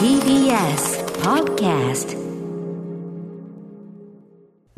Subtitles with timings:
[0.00, 2.19] TBS Podcast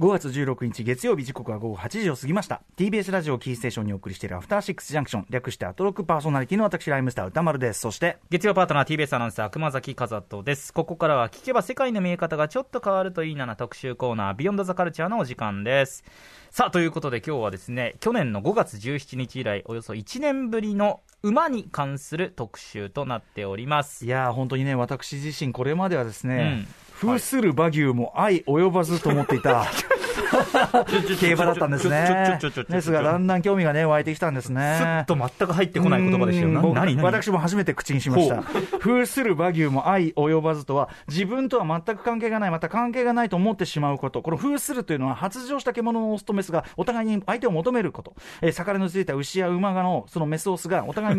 [0.03, 2.63] 5月16日月曜日時刻は午後8時を過ぎました。
[2.77, 5.27] TBS ラジオキーステーションにお送りしているアフターシックスジャンクション。
[5.31, 7.79] 略してアトロックパーソナリティの私ライムスター歌丸です。
[7.79, 10.73] そして月曜パートナー TBS アナウンサー熊崎和人です。
[10.73, 16.03] ここからは聞けば世界の見え方がちょっと変わるといいなな特集コーナービヨンドザカルチャーのお時間です。
[16.51, 24.05] さあということで今日はですね去年の5月17日以来およそ1年ぶりの馬に関する特集となっております。
[24.05, 29.67] いやー本当にね私自身これまではですね、うん風する馬牛も愛及ばずと思っていた。
[31.21, 38.43] 競馬だったんですねですがだんだん興味がね湧いてきたんですねすっと全く入ってこない言葉でしたよ何私も初めて口にしました。
[38.79, 44.23] 風する馬牛も相及ばずとは、自分とは全く関係がない、また関係がないと思ってしまうこと。
[44.23, 48.15] この風するというのは、発情した獣のオスとメスがお互いに相手を求めること。
[48.41, 51.17] えー、逆らいのついた牛や馬がの、そのメスオスがお互い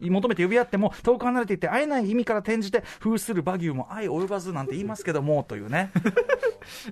[0.00, 5.90] に求めて呼び合っても、遠く離れていて会えない意味から転じて、風する馬牛も相及ばずなんて言いますけども、というね。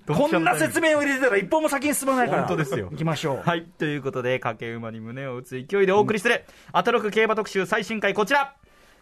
[0.06, 2.42] こんな説明を入れてたら一歩も先に進まないから。
[2.42, 2.88] 本当ですよ。
[2.90, 3.48] 行きましょう。
[3.48, 3.64] はい。
[3.64, 8.54] ということで掛け馬に胸を打つ勢いでお送りする、アトロク競馬特集最新回こちら。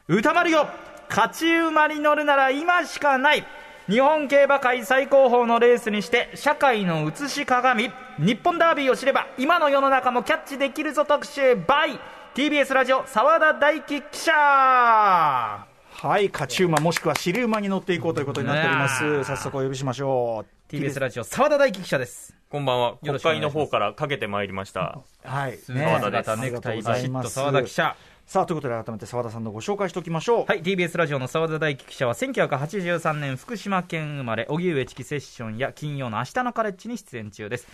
[0.09, 0.69] 歌丸よ。
[1.09, 3.45] 勝ち馬に乗るなら今しかない。
[3.89, 7.91] 日本競馬界最高峰のレースにして社会の映し鏡。
[8.19, 11.55] 日本ダービーを知れば今の世の中もキャッチできるぞ特集。
[11.55, 11.99] by
[12.35, 15.70] TBS ラジオ澤田大樹記者
[16.03, 19.25] はい、勝ち馬もしくは尻馬に乗っていこうということになっております。
[19.25, 20.73] 早速お呼びしましょう。
[20.75, 22.97] TBS ラジオ澤田大樹記者ですこんばんは。
[23.05, 25.01] 国会の方からかけてまいりました。
[25.23, 27.35] はい、澤田ですあネクりがとうごタイバシッとざいます。
[27.35, 30.47] 澤田記者さあ、ということで改めて澤田さんのご紹介しておきましょう。
[30.47, 37.69] はい、TBS ラジオの澤田大樹記者は1983年福島県生まれ荻上チキセッションや金曜の明日のカレッジに出演中です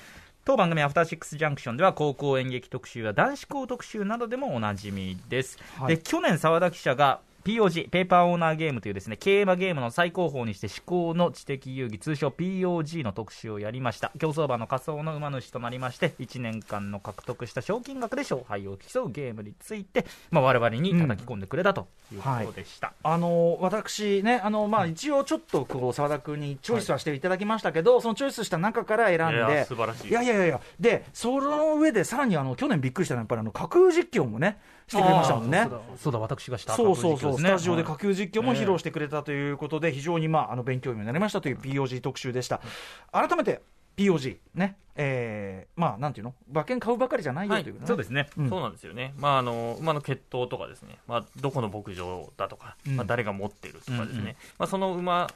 [0.44, 14.10] 当番組「アフターシックスジャンクション」では高校演劇特集や男子校特集などでもおなじみです、はいで去年澤田記者が POG ペーパーオーナーゲームというですね競馬ゲームの最高峰にして至高の知的遊戯通称 POG の特集をやりました。
[14.18, 30.08] 競走馬の仮想の馬主となりまして1年間の獲得した賞金額で勝敗を競うゲームについて、まあ、我々に叩き込んでくれたということでした、あの私ね、あのまあ、一応ちょっとこう澤田君にチョイスはしていただきましたけど、そのチョイスした中から選んいやで、素晴らしい。
[30.08, 35.68] いやいやいやいや、で、その上でさらにあの去年びっくりしたのは、やっぱりあの架空実況もね、してくれましたもんね。
[35.98, 42.60] そうだ私がしたそうそうそう、スタジオでか架空実況も披露してくれたということで、非常に、まあ、あの勉強にもなりましたという POG 特集でした。
[43.12, 43.62] 改めて
[43.96, 48.28] POG ね、えー、まあなんていうの、馬券買うばかりじゃないよというね、そうですね。
[48.36, 48.48] うん。
[48.48, 49.14] そうなんですよね。
[49.16, 52.96] まあ、あの、馬の血統とかですね、まあ、どこの牧場だとか、うん。
[52.96, 54.34] まあ、誰が持ってるとかですね、うんうん。
[54.58, 55.28] まあ、その馬、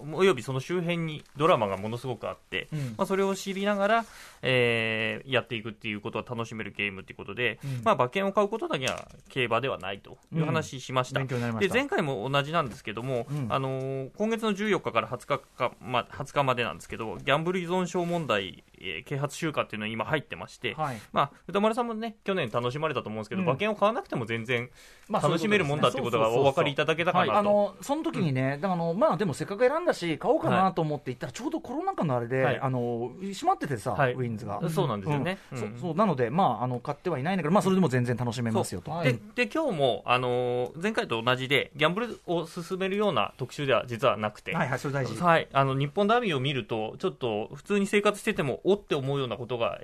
[0.00, 2.78] およびその周辺にドラマがものすごくあって、うん。
[2.96, 4.04] まあ、それを知りながら、
[4.42, 7.80] えーやっていくっていうことは楽しめるゲームっていうことで、うん。
[7.84, 11.24] まあ、馬券を買うことだけは競馬ではないという話しました。
[11.24, 13.46] で前回も同じなんですけども、うん。
[13.50, 20.96] あのー今月の14日から20日か、まあ、20日までなんですけど、ギャンブル依存症問題、えー啓発週間っていうのが今入ってまして、はい。
[21.12, 23.48] まあ、歌丸さんもね、去年楽しまれたと思うんですけど、うん。
[23.48, 24.70] 馬券を買わなくても全然
[25.08, 27.36] まあ楽しめるもんだってことがお分かりいただけたかなと。
[27.38, 32.60] あのその時にね、だからあのまあでもせっかく選んだし、買おうかなと思って行ったら、ちょうどコロナ禍のあれで、はい。
[32.60, 34.12] あの閉まっててさ、はい。
[34.12, 34.60] ウィンズが。
[34.68, 35.38] そうなんですよね。
[35.52, 35.58] うん。
[35.58, 35.74] うん。
[35.78, 39.02] そそうなので、まあ、あの買ってはいないんだけど、まあ、それでも全然楽しめますよと。
[39.02, 45.20] でで今日も、あのー前回と同じで、ギャンブルを進めるような特集では実はなくて、はいはい、それ大事。
[45.20, 49.80] はい、あの日本ダービーを見ると、ちょっと普通に生活してても、おって思うようなことが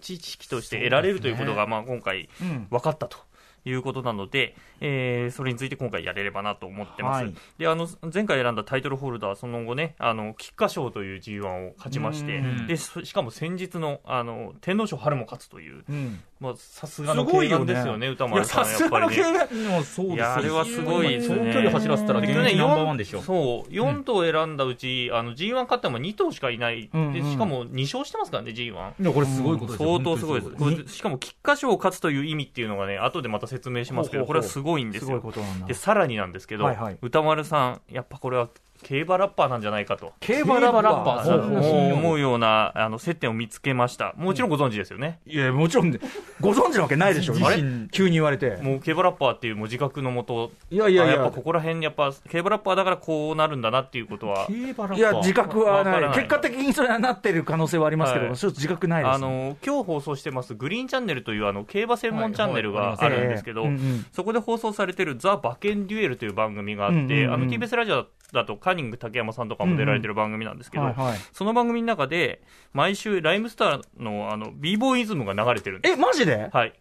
[0.00, 2.66] 知識として得られるということが、まあ、今回、うん。
[2.70, 3.18] 分かったと
[3.64, 7.24] いうことなので、えーそれについて今回やれればなと思ってます。
[7.24, 7.34] はい。
[7.58, 19.22] であの前回選んだタイトルホルダー、その後ね、あの菊花賞という G1 を勝ちましてうん、でそしかも先日のあの天皇賞春も勝つという、うんまあ、さすがのすごいよね経験ですよね、歌丸さん、やっぱりね。
[19.68, 28.66] もうそういやあれはすごいですね長距離走らせたらナンバーワンでしょそう、4頭選んだうち、あの G1 勝ったのも2頭しかいない、でしかも2勝してますからね、G1。
[28.70, 30.96] いやこれすごいことですよ相当すごいです。
[30.96, 35.22] しかも、菊花賞を勝つという意味っていうのがね、後でまた説明しますけど、これはすごいんですすごいよ。
[35.22, 35.74] ことなんだで、。
[35.74, 36.68] さらになんですけど、
[37.00, 38.48] 歌丸さん、やっぱこれは
[38.86, 40.12] 競馬ラッパーなんじゃないかと。
[40.20, 40.80] 競馬ラッパー？
[40.80, 44.14] 競馬ラッパーほうほうほうもう思うようなあの接点を見つけました。
[44.16, 45.18] もちろんご存知ですよね。
[45.26, 45.98] いや、もちろんね、
[46.40, 47.32] ご存知なわけないでしょ。
[47.32, 47.60] 自あれ？
[47.62, 48.58] 身急に言われて。
[48.62, 56.14] もう競馬ラッパーっていうもう自覚のもと、いやいやいやあやっぱここら辺、やっぱ競馬ラッパーだからこうなるんだなっていうことは、競馬ラッパーいや、自覚はない。
[56.14, 59.14] 結果的にそれはなってる可能性はありますけど、はいちょっと自覚ないです。
[59.14, 63.66] あの今日放送してますグリーンチャンネルというあの競馬専門チャンネルがあるんですけど、
[64.12, 71.18] そこで放送されてる「ザ・馬券デュエル」という番組があって、あの TBS ラジオだとカニング竹山さんとかも出られてる番組なんですけど、はいはい。
[71.32, 72.42] その番組の中で
[72.72, 75.94] 毎週ライムスターのあの b ボーイズムが流れてるんです。
[75.94, 76.48] え、マジで？
[76.52, 76.72] はい。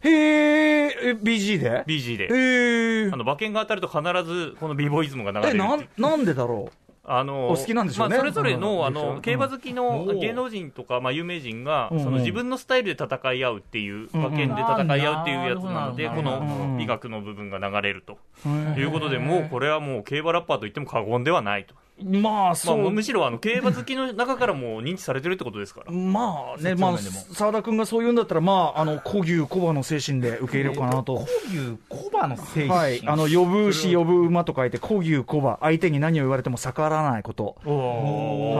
[0.00, 2.24] へえ、え BG で？BG で。
[2.24, 5.68] へえあの馬券が当たると必ずこのビーボーイズムが流れえ、るっていう。
[5.68, 6.70] なん、なんでだろ
[7.06, 8.16] あのお好きなんでしょうね。
[8.16, 8.94] まあ、それぞれのあうん。
[8.94, 10.20] の競馬好きのうん。
[10.20, 18.18] 芸能人とか、まあ、有名人が、うんその自分のスタイルで戦い合うっていう、うん馬券で戦い合うっていうやつなので、この美学の部分が流れると。
[18.46, 18.48] う。
[18.80, 21.74] いうことで、もうこれはもう競馬ラッパーと言っても過言ではないと。
[22.02, 22.90] まあ、まあ、そう。
[22.90, 25.92] むしろあの競馬好きの中からも認知されてるってことですから。
[25.92, 31.24] まあね、まあ、澤田君がそう言うんだったら、まあ、あの、古牛、小馬の精神で受け入れようかなと。
[31.52, 32.68] いう小馬の精神。
[32.68, 33.02] はい。
[33.06, 35.58] あの、呼ぶ牛、呼ぶ馬と書いて、古牛、小馬。
[35.60, 37.56] 相手に何を言われても逆らわないこと。
[37.64, 38.56] お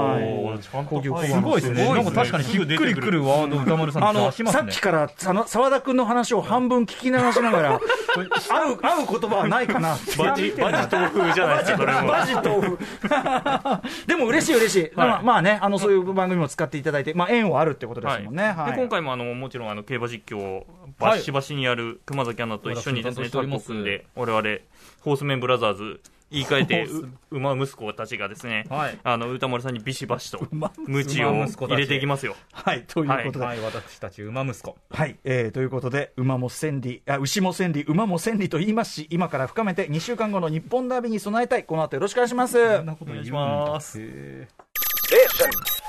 [0.54, 1.88] ーちゃんとはいすごいですね。
[1.92, 4.80] なんか確かにしっくりくるワード歌丸さんあの、さっき。
[4.80, 5.10] から、
[5.46, 7.80] 澤田君の話を半分聞き流しながら、
[8.50, 9.96] 合う、合う言葉はないかな。
[10.18, 11.84] バジ、豆腐じゃないですか。
[12.04, 12.78] バジ豆腐。
[14.06, 14.90] でも嬉しい嬉しい。
[14.94, 18.52] まあまあね、あの、そういう番組も使っていただいて、まあ縁はあるってことですもんね。
[18.52, 18.72] はい。
[18.72, 20.66] で今回もあのもちろんあの競馬実況を
[20.98, 24.42] バシバシにやる熊崎アナと一緒にですね、タッグを組んで我々
[25.00, 26.00] ホースメンブラザーズ
[26.34, 28.98] 言い換えてう馬息子たちがですね、はい。
[29.02, 32.36] あの歌丸さんにビシバシと馬鞭を馬息子たち入れていきますよ。
[32.52, 33.44] はい、ということで。
[33.44, 34.76] はい、私たち馬息子。
[34.90, 42.54] はい、えー、ということで、馬も千里、あ牛も千里、馬も千里と言いますし、今から深めて2週間後の日本ダービーに備えたい、この後よろしくお願いします。
[42.76, 44.00] こんなこと言いします。
[44.00, 44.48] へ
[45.14, 45.83] After Six Junction.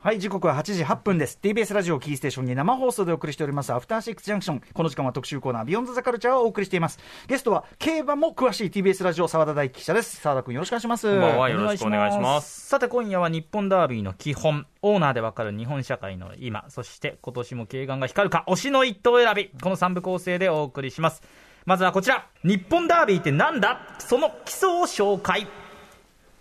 [0.00, 1.40] はい、時刻は8時8分です。
[1.42, 4.62] TBS ラジオキーステーションに生放送でお送りしております、アフターシックスジャンクション。
[4.72, 7.00] この時間は特集コーナー、ビヨンドザカルチャーをお送りしています。
[7.26, 10.20] ゲストは、競馬も詳しい TBS ラジオ、澤田大樹記者です。
[10.20, 11.08] 澤田君よろしくお願いします。
[11.10, 21.22] こんばんはよろしくお願いしますさて今夜は日本ダービーの基本オーナーでわかる日本社会の今そして今年も軽眼が光るか推しの一頭選びこの3部構成でお送りします
[21.66, 23.80] まずはこちら日本ダービーってなんだ？
[23.98, 25.46] その基礎を紹介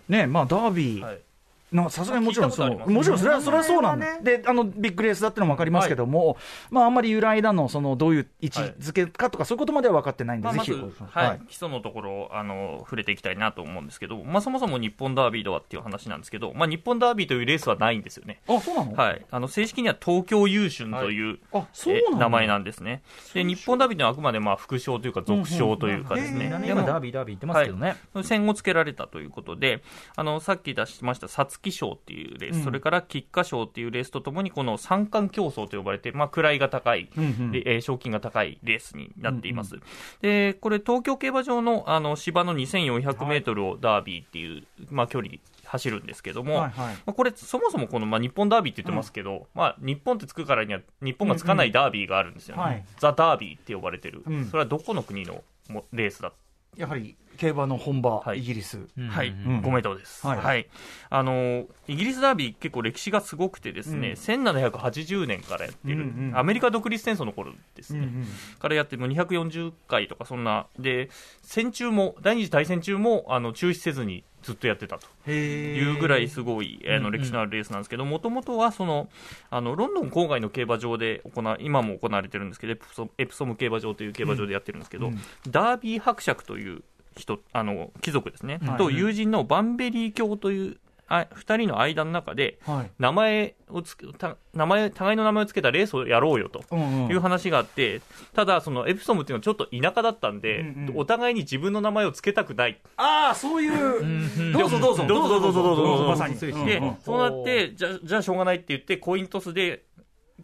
[0.08, 1.02] ね、まあ、ダービー。
[1.02, 1.27] はい
[1.72, 6.38] なさすがにもちろんその、聞いたことありますもちろんそれは、それはそうなんだ、で、あの、ビッグレースだってのも分かりますけども、
[6.72, 11.42] まあ、あんまり由来だの、その、どういう位置づけかとか、そういうことまでは分かってないんで、まあ、ぜひ、まず、はい。
[11.48, 18.42] 基礎のところをあの触れていきたいなと思うんですけど、まあ、そもそも日本ダービーとはっていう話なんですけど、まあ、日本ダービーというレースはないんですよね。
[18.48, 18.94] あ、そうなの？
[18.94, 21.32] はい、あの正式には東京優春とい。
[21.34, 23.02] う、あ、そう名前なんですね。
[23.34, 26.50] で、日本ダービーというのはあくまでまあ副賞というか俗賞というかですね。
[26.50, 29.82] ダービーダービー言ってますけどね、戦をつけられたということで、
[30.16, 32.64] あの、さっき出しました、皐月賞っていうレース、うん。
[32.64, 37.52] それから菊花賞っていうレースとともに、この三冠競争と呼ばれて、まあ、位が高い、うんうん。
[37.52, 39.76] でえー賞金が高いレースになっています。
[40.22, 46.96] で、これ、東京競馬場の、あの、芝の2400メートルをダービーっていう、まあ、距離走るんですけども、はいはい。
[46.96, 52.64] まあ、これ、そもそもこの、まあ、日本ダービーって言ってますけど、まあ、日本ってつくからには、日本がつかないダービーがあるんですよね。
[52.64, 52.74] うんうん。
[52.76, 52.86] はい。
[52.98, 54.24] ザ・ダービーって呼ばれてる。
[54.26, 54.46] うん。
[54.46, 56.32] それはどこの国のもレースだ
[56.76, 58.40] やはり、競馬の本場、はい。
[58.40, 58.80] イギリス。
[58.98, 59.08] うん。
[59.08, 59.62] はい、ん。
[59.62, 60.62] ご名答です、ははい。
[60.62, 60.66] い
[61.10, 64.14] あのイギリスダービー、結構歴史がすごくて、ですね、うん。
[64.16, 68.26] 1780年からやってる、うんうんアメリカ独立戦争の頃ですね、うんうん。
[68.60, 71.10] からやって、もう240回とか、そんな、で、
[71.42, 75.30] 戦中も、第二次大戦中もあの中止せずにずっとやってたと。
[75.30, 77.12] いうぐらいすごい、あのうん。
[77.12, 79.10] 歴史のあるレースなんですけど、もともとはその
[79.50, 85.20] あのロンドン郊外の競馬場で行わ今も行われてるんですけど、エプソエプソム競馬場という競馬場でやってるんですけど、うん。
[85.50, 86.82] ダービー伯爵という
[87.18, 88.78] 人あの貴族ですね、はい。
[88.78, 92.92] と友人のバンベリー卿というあ2人の間の中で、はい。
[93.00, 96.64] 名前をつけた名前互いの名前をつけたレースをやろうよと。
[96.72, 97.12] うんうん。
[97.12, 98.02] いう話があって、
[98.34, 100.98] ただ、そのエプソムっていうのはちょっと田舎だったんで、うんうん。
[100.98, 102.80] お互いに自分の名前をつけたくない。
[102.98, 105.84] ああ、そういう、んどうぞどうぞ、どうぞどうぞどうぞ。
[105.84, 106.38] どうぞまさに。
[106.38, 106.98] で、うん。
[107.02, 109.84] そうなって、じゃあ、じゃあしょうがないって言って、コイントスで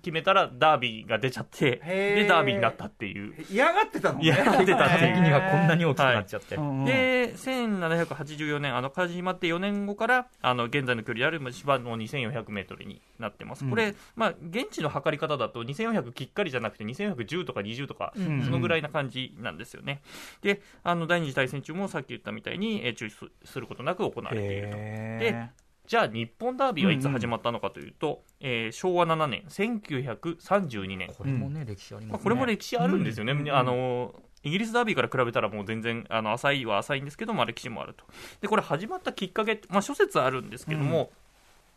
[0.03, 3.33] 決めたら、ダービーが出ちゃって、で、ダービーになったっていう。
[3.49, 4.25] 嫌がってたのね。
[4.25, 13.67] 嫌がってたっていう的にはこんなに大きくなっちゃって、うんうん、で、1784年、あの、始まって4年後から、あの、現在の距離である芝の2400メートルになってます。
[13.67, 20.01] これ、まあ、現地の測り方だと2400きっかりじゃなくて2410とか20とか、んそのぐらいな感じなんですよね。
[20.41, 24.77] で、あの、第二次大戦中もさっき言ったみたいに、えー中止すすることなく行われていると。
[24.77, 31.09] でじゃあ、日本ダービーはいつ始まったのかというと、えー昭和7年、1932年。
[31.09, 38.05] これもね、歴史ありますまあ、ねこれも歴史あるんですよね、あのイギリスダービーから比べたらもう全然あの浅いは浅いんですけど、まあ、歴史もあると。
[38.41, 41.11] で、これ始まったきっかけまあ、諸説あるんですけども、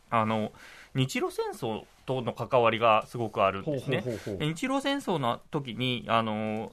[0.09, 0.51] あの
[0.93, 4.01] 日露戦争との関わりがすごくあるんですね。
[4.01, 6.71] ほうほうほうほう日露戦争の時にあの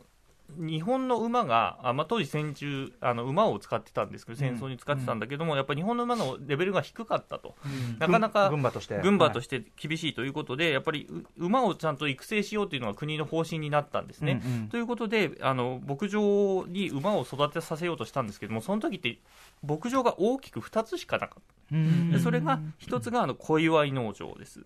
[0.56, 7.54] 日本の馬が、あまあ、当時戦中あの馬を使ってたんですけど戦争に使ってたんだけども、やっぱり日本の馬のレベルが低かったと、
[7.98, 9.00] なかなか軍馬として。
[9.02, 14.42] 軍馬として厳しいということで、やっぱりう馬をちゃんと育成しようというのが国の方針になったんですね。
[14.44, 14.68] うんうん。
[14.68, 19.18] ということであの、牧場に馬を育てさせようとしたんですけども、その時って
[19.66, 22.12] 牧場が大きく2つしかなかった、うん。
[22.12, 24.64] でそれが1つがあの小祝農場です。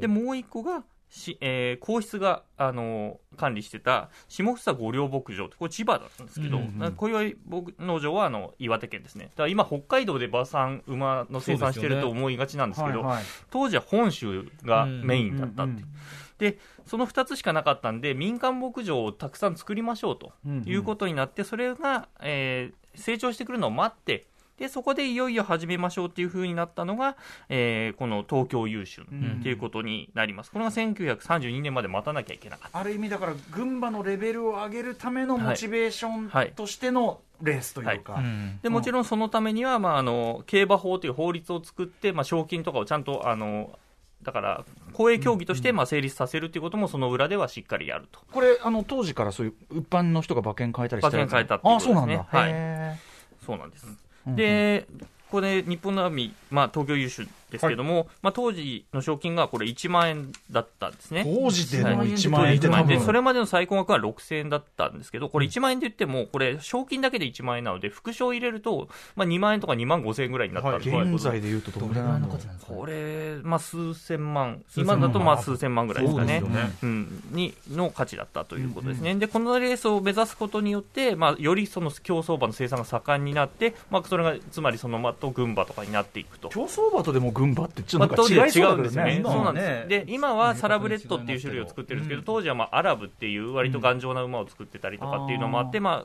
[0.00, 7.36] でもう1個が、しえー皇室が、あの管理してた下房御陵牧場これ千葉なんですけど、うんうん小祝
[7.78, 9.26] 農場はあの岩手県ですね。
[9.26, 13.24] だから今北海道で馬産馬の生産してると思いがちなんですけどはいはい。
[13.50, 15.92] 当時は本州がメインだったっていう、うん
[16.38, 20.68] でその2つしかなかったんで民間牧場をたくさん作りましょうとうんうん。
[20.68, 24.24] いうことになってそれが、えー成長してくるのを待って
[24.58, 27.16] でそこでいよいよ始めましょうっていう風になったのが、
[27.48, 32.78] えーこの東京優春っていうことになります、これが1932年まで待たなきゃいけなかった。
[32.78, 38.58] ある意味だから群馬のレベルを上げるためのモチベーショはいンとしてのレースというか、うん。
[38.62, 43.78] でもちろんそのためには、まあ、あの競馬法という法律を作って、まあ、賞金とかをちゃんとあの
[44.22, 48.20] だから公営競技としてまあ成立させるということもその裏ではしっかりやると。
[48.32, 51.94] これあの当時からそういう一般の人が馬券変えたりして馬券変えたってことですね。
[51.94, 52.50] そうなんだ、はい。
[52.50, 52.96] へ
[53.44, 54.05] そうなんです。
[54.26, 54.86] で、
[55.30, 61.24] これ、日本のアーミー、まあ、東京優秀ですけども、まあ、当時の賞金がこれ1万円だったんですね。
[61.24, 62.08] 当時でのはい。
[62.08, 63.06] 1万円って1万円で、多分。
[63.06, 70.84] それまでの最高額は6000円だったんですけど、これ1万円で言っても、これ、賞金だけで1万円なので、副賞入れると、まあ、2万円とか2万5千円ぐらいになったんで。
[70.84, 72.28] す現在でいうとどれぐらいなの
[72.66, 76.40] これ、まあ、数千万、今だとまあ数千万ぐらいですかね。
[76.40, 76.70] そうね。
[76.82, 86.48] うん、にの価値だったということですね、でこのレースを目指すことによって、まあ、よりその競走馬の生産が盛んになって、まあ、それがつまりその馬と群馬とかになっていくと。
[86.48, 89.20] 競走馬とでも群馬ってちょまあ、っと違いそうだけど違うんですよね。
[89.22, 89.88] そうなんです。
[89.88, 96.04] で、今はサラブレッドっていう種類を作ってるんですけど、当時はまあアラブっていう割と頑丈な馬を作ってたりとかっていうのもあって、ま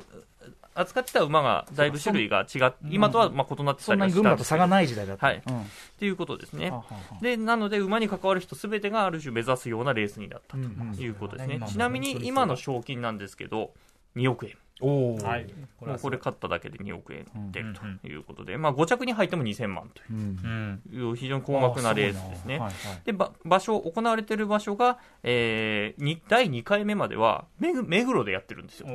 [0.76, 5.42] あ、扱ってた馬がだいぶ種類が違って、今とはまあ異なってたりはしそんなに群たんですけど馬と差がない時代だった、はい。
[5.46, 5.62] うん。
[5.62, 5.64] っ
[6.00, 6.70] ていうことですね。
[6.70, 6.78] は。
[6.78, 11.62] ははで、なので馬に関わる人すべてがある種目指すようなレースになったうんうんということですね。
[11.68, 13.72] ちなみに今の賞金なんですけど、
[14.18, 14.56] 2億円。
[14.82, 15.24] おー。
[15.24, 15.48] はい。
[15.86, 20.14] もうこれ勝っただけで2億円出るうんということで、まあ5着に入っても2000万とう。
[20.14, 20.96] んうん。
[20.96, 22.60] いう非常に高額なレースですね。
[22.60, 22.74] はいはい
[23.06, 28.88] でば場所、行われている場所が、えーに第2回目までは目黒目黒でやってるんですよ。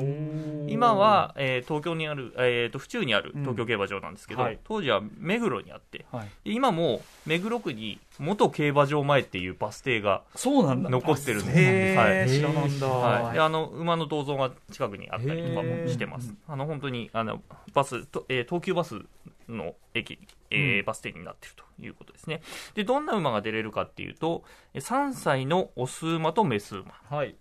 [0.68, 4.46] 今は、えー東京にある、えー、と府中にある東京競馬場なんですけど、うん。
[4.46, 4.58] はい。
[4.64, 6.28] 当時は目黒にあって、はい。
[6.44, 10.90] で今も目黒区に元競馬場前っていうバス停がそうなんだ。
[10.90, 11.96] 残ってるんで。
[11.96, 12.28] はい。
[12.28, 16.35] 知らなんだ、はい、であの馬の銅像が近くにあったりとかもしてます。
[16.49, 17.42] あの本当にあの
[17.75, 19.00] バスと、えー東急バス
[19.49, 20.18] の駅、
[20.50, 22.42] えーバス停になっているということですね。
[22.75, 24.44] でどんな馬が出れるかっていうと、
[24.75, 26.92] えー3歳のオス馬とメス馬。
[27.11, 27.35] はい。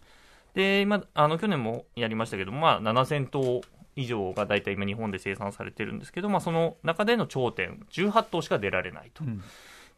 [0.56, 3.62] で今あの去年もやりましたけど、まあ、7000頭
[3.96, 9.24] 以上が大体今日本で生産されてるんですけど、まあ、その中での頂点18頭しか出られないと。
[9.24, 9.44] うん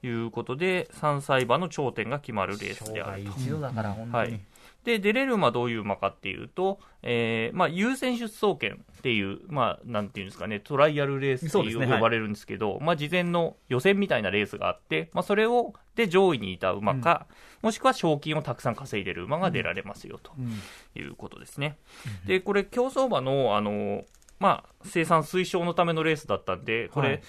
[0.03, 3.31] いうことで、3歳馬の頂点が決まるレースであると。
[3.37, 4.31] 一度だから本当に。
[4.31, 4.41] はい、
[4.83, 17.25] で出れる馬どういう馬かっていうと、えーまあ、優先出走権っていう、まあ、なんていうんですかね、トライアルレースっていう呼ばれるんですけど、まあ、事前の予選みたいなレースがあって、まあ、それをで上位にいた馬か、
[17.63, 20.53] もしくは賞金をたくさん稼いでる馬が出られますよとうん。
[20.95, 21.77] いうことですね。
[22.25, 24.03] でこれ競走馬のあの、
[24.39, 27.21] まあ、生産推奨のためのレースだったんで、これ、はい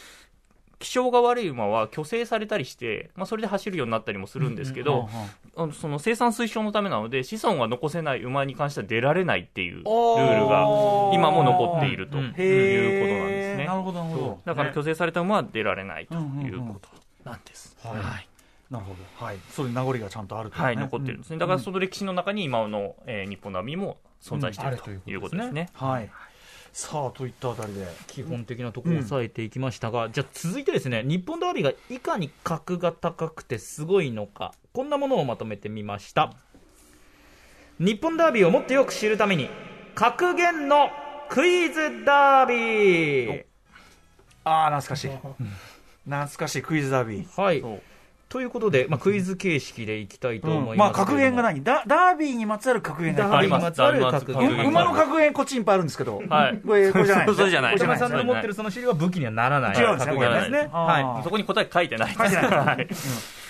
[0.78, 5.08] 気性が悪い馬は虚勢されたりして、まあ、それで走るようになったりもするんですけど、
[5.73, 10.64] その生産推奨のためなので子孫が残せない馬に関しては出られないっていうルールが
[11.12, 12.37] 今も残っているというこ
[13.08, 13.66] となんですね。
[13.66, 14.40] なるほどなるほど。
[14.44, 16.88] だから虚勢された馬は出られないということ
[17.28, 17.76] なんです。
[17.82, 18.28] はい。
[18.70, 19.25] なるほど。
[19.25, 19.38] はい。
[19.50, 21.38] そういう名残がちゃんとあるとはい、残ってるんですね。
[21.38, 25.70] だからその歴史の中に今の、えー日本の網も存在しているということですね。
[25.75, 26.11] はい
[26.80, 36.32] さあといったあたりで基本的なところを押さえていきましたが、じゃあ続いてですね日本ダービーがいかに格が高くてすごいのかこんなものをまとめてみました。
[37.80, 39.50] 日本ダービーをもっとよく知るために
[39.97, 40.88] 格言の
[41.28, 43.44] クイズダービー。
[44.44, 45.11] ああ懐かしい。
[46.04, 47.42] 懐かしいクイズダービー。
[47.42, 47.61] はい
[48.28, 54.68] ということで、まあ、クイズ形式でいきたいと思います、まあ格言が何ダダービーにまつわる格言ダービーにまつわる格言。
[54.68, 56.23] 馬の格言こっちにいっぱいあるんですけど。
[56.28, 56.58] はい。
[56.58, 57.35] これこれじゃない。
[57.35, 57.75] それじゃない。
[57.75, 59.76] 小島さんの持ってるその資料は武器にはならない。
[59.76, 60.12] 違うんですね。
[60.12, 60.50] 格言ですね。
[60.50, 61.25] これねはい。
[61.25, 62.18] そこに答え書いてないです。
[62.18, 62.50] 書いてない。
[62.50, 62.88] はい。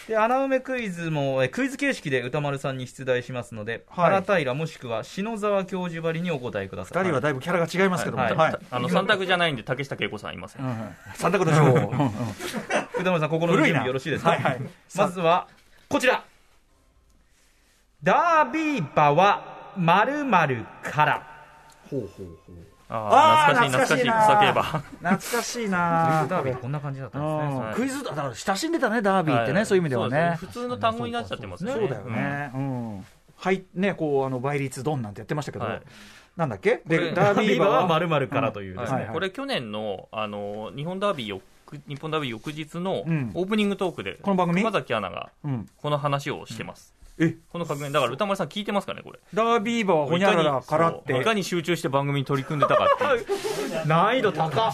[0.09, 4.23] で穴埋めクイズもえクイズ形式で歌丸さんに出題しますので、はい。
[4.23, 7.03] 原平もしくは篠沢教授ばりにお答えください。
[7.03, 8.23] 二人はだいぶキャラが違いますけども。
[8.23, 8.35] はい。
[8.35, 8.59] はい。
[8.71, 10.65] あの三択じゃないんで竹下恵子さんいません。
[10.65, 10.95] うん。
[11.15, 11.91] 三択でしょ
[12.99, 14.61] う歌丸さん心の準備よろしいですか、はいはい。
[14.95, 15.49] まずは
[15.89, 16.25] こちら。
[18.03, 21.27] ダービー馬は〇〇から。
[22.91, 24.63] ああ、懐かしい、懐かしい、草競馬。
[24.63, 26.27] 懐かしいな。
[26.29, 27.67] ダービーこんな感じだったんですね。
[27.67, 27.75] うん。
[27.75, 29.67] クイズだだから親しんでたねダービーってね、はい。
[29.67, 30.37] そういう意味ではね。
[30.39, 31.73] 普通の単語になっちゃってますね。
[31.73, 32.51] そうだよね。
[32.55, 33.07] うん。
[33.37, 35.83] はいねこうあの倍率ドンなんてやってましたけど、はい。
[36.37, 36.83] なんだっけ？
[36.87, 37.87] ダービー馬は？
[37.87, 41.43] 丸〇〇からというですね、はいはいこれ去年の、あの、日本ダービー翌、
[41.87, 43.31] 日本ダービー翌日のうん。
[43.35, 44.63] オープニングトークで、この番組？
[44.63, 45.67] 熊崎アナがうん。
[45.77, 46.95] この話をしてます。
[47.19, 47.37] え？
[47.51, 49.19] この格言だから歌丸さん聞いてますかねこれ。
[49.35, 51.19] ダービー馬はほにゃららからって。
[51.19, 52.89] いかに集中して番組に取り組んでたかっ
[53.83, 54.73] て難易度高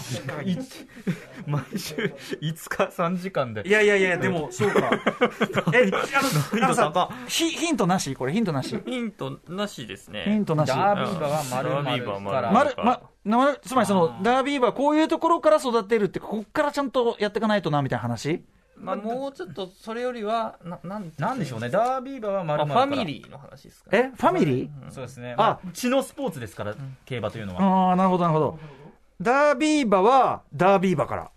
[1.47, 3.67] 毎週5日3時間で。
[3.67, 4.91] いやいやいやでもそうか。
[5.73, 8.15] えあのあのさ高ヒヒントなし？
[8.15, 8.79] これヒントなし。
[8.85, 10.23] ヒントなしですね。
[10.25, 10.69] ヒントなし。
[10.69, 18.43] ダービー馬は丸々ダービー馬は丸々まるまなつまりそのダービー馬はこういうところから育てるってここからちゃんとやっていかないとなみたいな話？
[18.77, 21.69] まあ、もうちょっとそれよりはななんなんでしょうね。
[21.69, 23.91] ダービー馬はまあファミリーの話ですか？
[23.91, 24.91] ねえファミリー？
[24.91, 25.33] そうですね。
[25.33, 25.35] あ。
[25.37, 27.89] まあ血のスポーツですから競馬というのは。
[27.89, 28.59] ああなるほどなるほど。
[29.21, 31.31] ダービー馬はダービー馬から。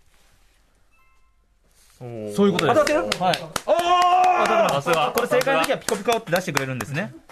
[1.99, 2.75] そういうことです。
[2.75, 2.99] 当たってる？
[3.23, 3.35] はい。
[4.73, 4.89] さす。
[4.89, 7.13] がこれ正解の時はピコピコって出してくれるんですね。
[7.27, 7.28] た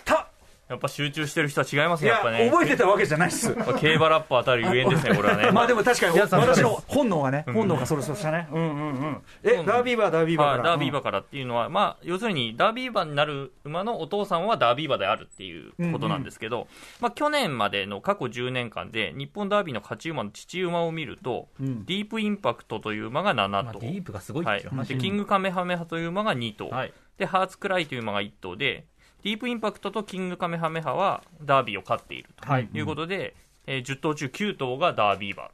[0.69, 2.49] やっぱ集中してる人は違いますねやっぱね。
[2.51, 3.55] 覚えてたわけじゃないっす。
[3.57, 5.51] まあ競馬ラッパーたるゆえんですねこれはね。
[5.51, 8.47] まあでも確かに 私の本能がね本能がそれそうしたね。
[8.51, 9.21] うんうんうん。
[9.43, 9.65] えうん。
[9.65, 10.57] ダービー馬はダービー馬から。
[10.57, 16.67] はいダービー馬からっていうのは、まあ、要するにダービー馬になる馬のお父さんはダービー馬であるっていうことなんですけど、
[16.99, 21.85] まあ、去年までの過去10年間で日本ダービーの勝ち馬の父馬を見ると、うん。
[21.85, 24.63] ディープインパクトという馬が7まあ頭、ディープがすごいっはい。
[24.87, 26.93] でキングカメハメハという馬が2頭、はい。
[27.17, 28.85] でハーツクライという馬が1頭で
[29.23, 32.69] ディープインパクトとキングカメハメハはダービーを勝っているとはい。
[32.73, 35.49] いうことで、えー10頭中9頭がダービー馬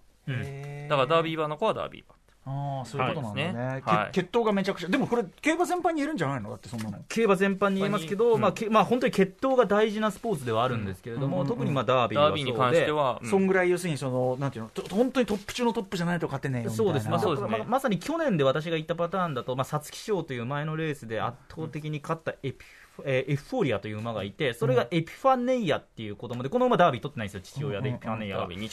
[0.87, 2.13] だからダービー馬の子はダービー馬
[2.45, 4.11] ああそういうことなんだね、はい。
[4.11, 6.49] 血統がめちゃくちゃでもこれ競馬全般に言えるんじゃないの？
[6.49, 6.99] だってそんなの。
[7.07, 8.41] 競馬全般に言いますけど、うん。
[8.41, 11.47] まあけまあ、本当に血統が大事なスポーツではあるんですけれども、うんうんうん。
[11.47, 13.29] 特にまあダービーに関しては、うん。
[13.29, 16.91] そんぐらい要するにそのなんていうのと本当にトップ中のトップじゃないと勝てねえよみたいな。
[16.91, 17.57] そうですね、まあそうですね。
[17.59, 28.69] ままさに去年で私が言ったパターンだと、まあ、皐月賞という前のレースで圧倒的に勝ったエピフ、えーエフフォーリアという馬がいて、それがエピファネイアっていう子供で、この馬ダービー取ってないんですよ、父親で、エピファネイアがダービー2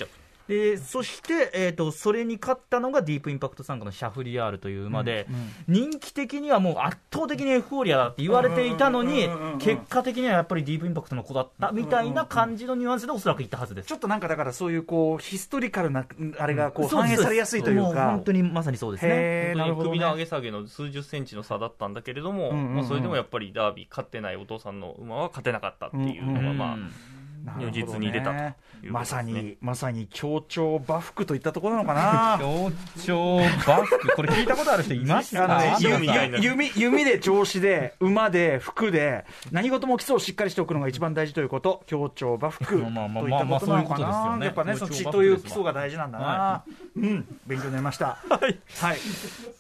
[0.50, 5.26] 着でそして、えー、とそれに勝ったのがディープインパクト参加のシャフリヤールという馬で、
[5.68, 13.88] 人気的にはもう圧倒的にエフフォーリアだって言われていたのにうんうんうんうん、結果的にはやっぱりディープインパクトの子だったみたいな感じのニュアンスでおそらく言ったはずです。
[13.88, 16.06] ちょっとなんかだからそういうこうヒストリカルな
[16.38, 19.52] あれがこう反映されやすいというもうか本当にまさにそうですね。
[19.54, 27.19] 首の上ね、げ下げの数十センチの差だったんだけれども、うんうんうんまあ、それでもやっぱりダービー勝ってないお父さんの馬は勝てなかったっていうのが、まあ、なるほどね
[27.58, 28.56] 如実に出たとね。
[28.82, 32.38] まさにまさに協調馬服といったところなのかな。
[32.40, 32.72] 協
[33.04, 35.44] 調バフク、これ聞いたことある人いますか？
[35.44, 44.46] あのね、弓弓で調子で、馬で、服で、何事も基礎をしっかりしておくのが一番大事ということ、協調馬服といったまあまあことなのかそういうことですよな、ね。
[44.46, 46.64] やっぱね、その血という基礎が大事なんだな、
[46.96, 48.16] うん、勉強になりました。
[48.28, 48.98] はい、はい、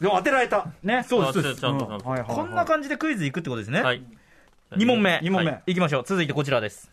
[0.00, 1.86] でも当てられた、ね、そうあちゃんとちゃんと。
[1.86, 1.92] うん。
[1.92, 2.36] はいはいはい。
[2.36, 3.82] こんな感じでクイズいくってことですね。
[3.82, 4.02] はい。
[4.72, 5.20] 2問目。
[5.22, 5.50] 二問目。
[5.50, 5.72] はい。
[5.72, 6.04] いきましょう。
[6.06, 6.90] 続いてこちらです。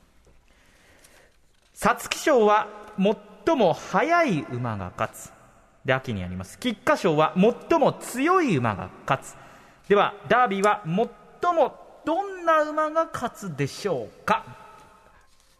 [1.80, 2.68] 皐月賞は
[3.46, 5.32] 最も速い馬が勝つ。
[5.86, 6.58] で、秋にあります。
[6.58, 9.36] 菊花賞は最も強い馬が勝つ。
[9.88, 14.44] では、ダービーは最もどんな馬が勝つでしょうか？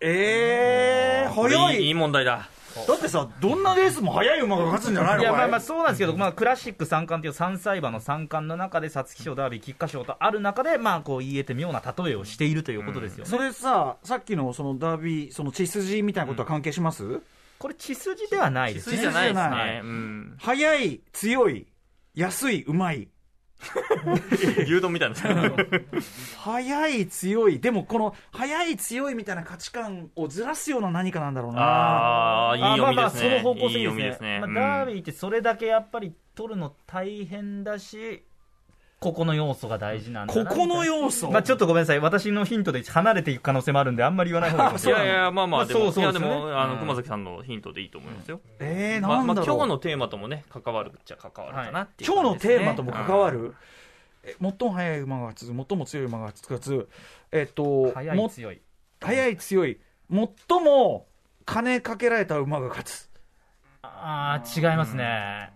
[0.02, 2.50] えー、これ早いいい問題だ
[2.86, 5.22] だってさ、どんなレースも速い馬が勝つんじゃないの？
[5.22, 13.30] いやまあまあこそうなんですけど、まあ、クラシック三冠という3歳馬の三冠の中で皐月賞、ダービー、菊花賞とある中で、まあ、こう言えて妙な例えをしているということですよね。
[13.30, 17.22] れそれさ、さっきのそのダービー、その血筋みたいなことは関係します、
[17.60, 18.98] これ血筋ではないですね。
[18.98, 21.68] 筋じゃないです筋じゃないね、うん、速い、強い、
[22.16, 23.08] 安い、うまい。
[24.66, 25.16] 牛丼みたいな。
[26.38, 31.62] 速い強いでもこの速い強いみたいな価値観をずらすような何かなんだろうな。
[31.62, 33.40] ああいい読みまあまあですね。
[33.42, 34.40] その方向性ですすね、ね。
[34.40, 34.54] まあ、うん。
[34.54, 38.27] ダービーってそれだけやっぱり取るの大変だし
[39.00, 42.00] ここの要素が大事なんだなここの素要素、まあちょっとごめんなさい。
[42.00, 45.08] 私のヒントで離れていく可能性もあるんであんまり言わない方がいいかもしいれない。
[45.08, 46.28] やいやまあままああでも、そうそうですね。
[46.28, 46.80] いやでもあのうん。
[46.80, 53.56] 熊崎さんのヒントでいいと思いますよ、えー、まあまあなんだろう、今日のテーマともね関わるっちゃ関わるかなっていう今日の感じですね、テーマとも関わる、
[54.24, 56.90] え最も速い馬が勝つ最も強い馬が勝つ
[57.32, 58.62] えっとも早い強い。
[59.00, 59.80] 速い強い。
[60.10, 61.08] 最も
[61.46, 63.10] 金かけられた馬が勝つ。
[63.84, 65.52] ああ違いますね。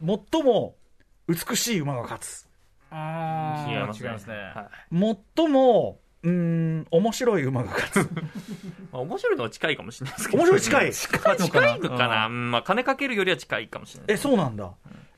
[0.00, 0.76] 最も
[1.28, 2.46] 美しい馬が勝つ。
[2.90, 4.06] あ違いますね。
[4.08, 4.34] 違いますね。
[4.34, 5.16] はい。
[5.36, 8.10] 最もうーん面白い馬が勝つ。
[8.92, 10.42] まあ、面白いのは近いかもしれないですけど。
[10.42, 10.92] 面白い近い。
[10.92, 11.38] 近い。
[11.38, 12.50] の近いのかな、うん。
[12.50, 14.14] まあ、金かけるよりは近いかもしれない。
[14.14, 14.70] えそうなんだ。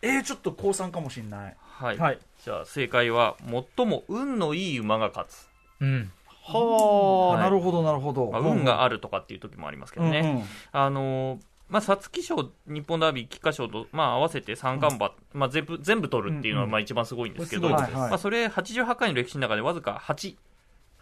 [0.02, 1.56] えー、ちょっと高三かもしれない。
[1.60, 2.18] はい、はい。
[2.44, 3.36] じゃあ正解は
[3.76, 5.48] 最も運のいい馬が勝つ、
[5.80, 6.10] うん。
[6.42, 7.42] はあ、はい。
[7.42, 10.44] なるほどなるほど、まあ、運があるとかっていう時もありますけどね、うんうん。
[10.72, 20.36] あのーまあ、皐月賞、日本ダービー、菊花賞と、まあ、合わせて三冠馬、まあ、全部全部取るっていうのは、うんうんまあ、一番すごいんですけど、これすごいですはいまあ、それ88回の歴史の中でわずか8、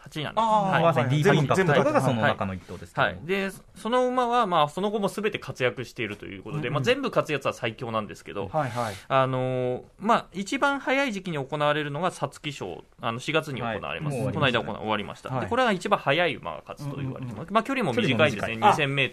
[0.09, 0.45] 8位なんです。
[0.45, 0.83] はい。
[0.83, 1.93] まさにディープインパクトとか。
[1.93, 2.31] がそのはい。
[2.33, 8.95] 中の一頭ですはい、でその馬は、まあ、その後もすべて活躍しているということで、まあ、全部勝つやつは最強なんですけど、はいはい。
[9.09, 14.35] あのーまあ、一番早い時期に行われるのが皐月賞、あの4月に行われます、はい。
[14.35, 14.77] この間終わりましたね。
[14.77, 15.41] 行終わりました、はい。
[15.43, 19.05] でこれが一番早い馬が勝つと言われてます、まあ、距離も短いですね、距離も短い2000メ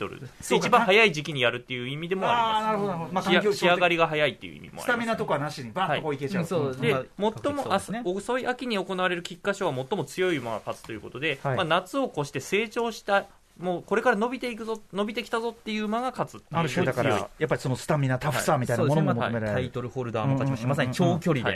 [0.58, 2.82] 一番早い時期にやるっていう意味でもああ、あり。
[2.82, 6.44] まあ、ます、仕上がりが早いっていう意味もあります、スタミナとかなしにバッとこういけちゃう。
[6.44, 6.62] はい。
[6.62, 11.56] うんそうで、まあ最もね遅い秋に行われる菊花賞は最も強い馬が勝つということで、はい。
[11.58, 13.26] まあ、夏を越して成長した、
[13.58, 19.70] もうこれから伸びていくぞ、伸びてきたぞっていう馬が勝つある種だから、やっぱりそのスタミナ、タフさみたいなものも求めらタイれる。
[19.70, 21.50] トルホルダーも勝ちました、まさに長距離。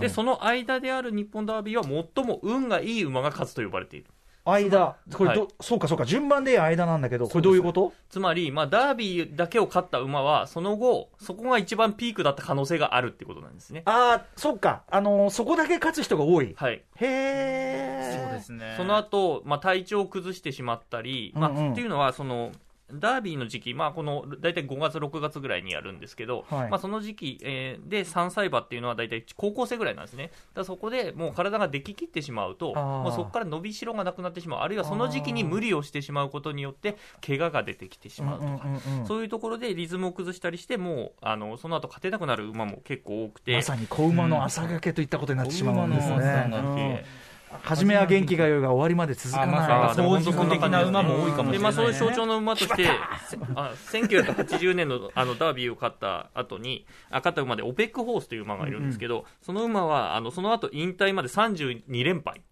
[0.00, 4.06] で、その間である日本ダービーは最も運がいい馬が勝つと呼ばれている。
[4.46, 4.96] 間。
[5.12, 7.92] これど、はいそうかそうか、順番で間なんだけど、これどういうこと？
[8.08, 13.82] つまり、まあ、ダービーだけを勝った馬は、その後、そこが一番ピークだった可能性があるってことなんですね。
[13.84, 14.82] ああ、そうか。
[14.90, 16.54] あのーそこだけ勝つ人が多い。
[16.56, 16.74] はい。
[16.74, 18.22] へえ。
[18.24, 22.52] そうですねその後、まあ、体調を崩してしまったり、まあうんうんっていうのは、その、
[22.92, 26.70] ダービーの時期、まあ、この大体5月、6月ぐらいにやるんですけど、はい。
[26.70, 38.66] まあ、その時期、えーで3歳馬っていうのは大体高校生ぐらいなんですね、だそこでもう体が出来切ってしまうと、もうそこから伸びしろがなくなってしまう、あるいはその時期に無理をしてしまうことによって、怪我が出てきてしまうとか、
[39.06, 43.56] そういうところでリズムを崩したりして、もうあのその後勝てなくなる馬も結構多くて。
[43.56, 46.16] まさに子馬の朝がけといったことになってしまうんですね。
[46.52, 47.26] うん
[47.62, 49.46] 初めは元気がよいが終わりまで続かない。
[49.46, 52.84] そんな感じですね的な馬も多いかもしれないねでまあ、そういう象徴の馬として、
[53.28, 62.42] せあ1980年のあのダービーを勝った後に、あ勝った馬でオペックホースという馬がいるんですけど、その馬はあのその後引退まで32連敗、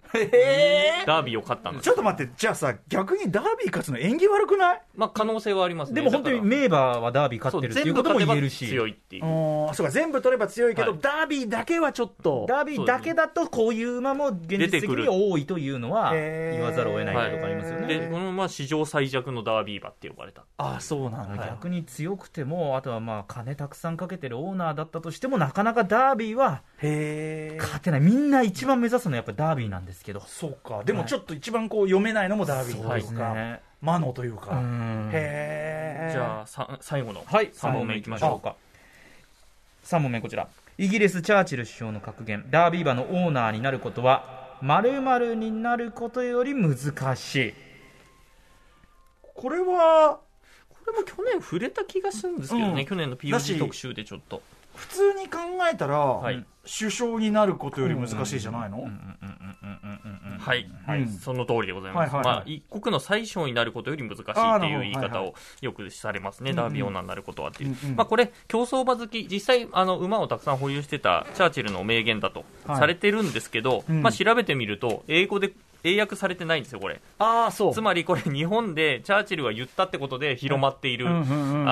[1.07, 4.83] ダービーを勝ったんですちょっと待って、じゃあさ、逆にダービー勝つの縁起悪くない？
[4.95, 6.01] まあ、可能性はありますね。
[6.01, 9.25] でも本当に名馬はダービー勝ってるっていうことも言えるし、強いっていう。
[9.25, 12.47] うんそうか、全部取れば強いけど、はいダービーだけはちょっと。
[12.49, 17.87] ダービーだけだとこういう馬も現実的に多いというのは言わざるを得ないところがありますよね。
[17.87, 20.45] で、この馬は史上最弱のダービー馬って呼ばれた。
[20.59, 21.47] あそうなんだ。
[21.47, 26.63] 逆に強くても、あとはまあ金たくさんかけてるオーナーだったとしても、なかなかダービーは。
[27.59, 30.83] 勝てない、みんな一番目指すのはやっぱダービーなんですけど、そうか。
[30.85, 33.61] でもちょっと一番こう読めないのもダービーというか、ね。
[33.81, 34.57] 魔のといううか。
[34.57, 36.11] んへえ。
[36.13, 38.51] じゃあ、さ最後のはい、3問目いきましょうか。
[38.51, 38.57] か。
[39.85, 40.49] 3問目こちら。
[40.77, 46.77] イギリス・チャーチル首相の格言、ダービー馬のオーナーになることは、〇〇になることより難
[47.17, 47.55] しい。
[49.35, 50.21] これは、
[50.69, 54.43] これも去年触れた気がするんですけどね、うん去年の POG 特集でちょっと。
[54.75, 55.39] 普通に考
[55.73, 58.83] えたら、い首相になることより難しいじゃないの、
[60.39, 62.15] はい、はいうんその通りでございます。
[62.15, 64.25] まあ、一国の最小になることより難しいっ
[64.61, 67.77] ていう言い方をよくされますね、うんダービーオーナーになることはっていう。
[67.97, 75.53] まあ、これ、競走馬好き、実際、あの、馬をたくさん保有してたチャーチルの名言だとはいされてるんですけど、うんまあ、調べてみると、英語で
[75.85, 77.01] 英訳されてないんですよ、これ。
[77.19, 77.75] ああ、そう。
[77.75, 81.13] つまりこれ、日本でチャーチルが言ったってことで広まっている、あ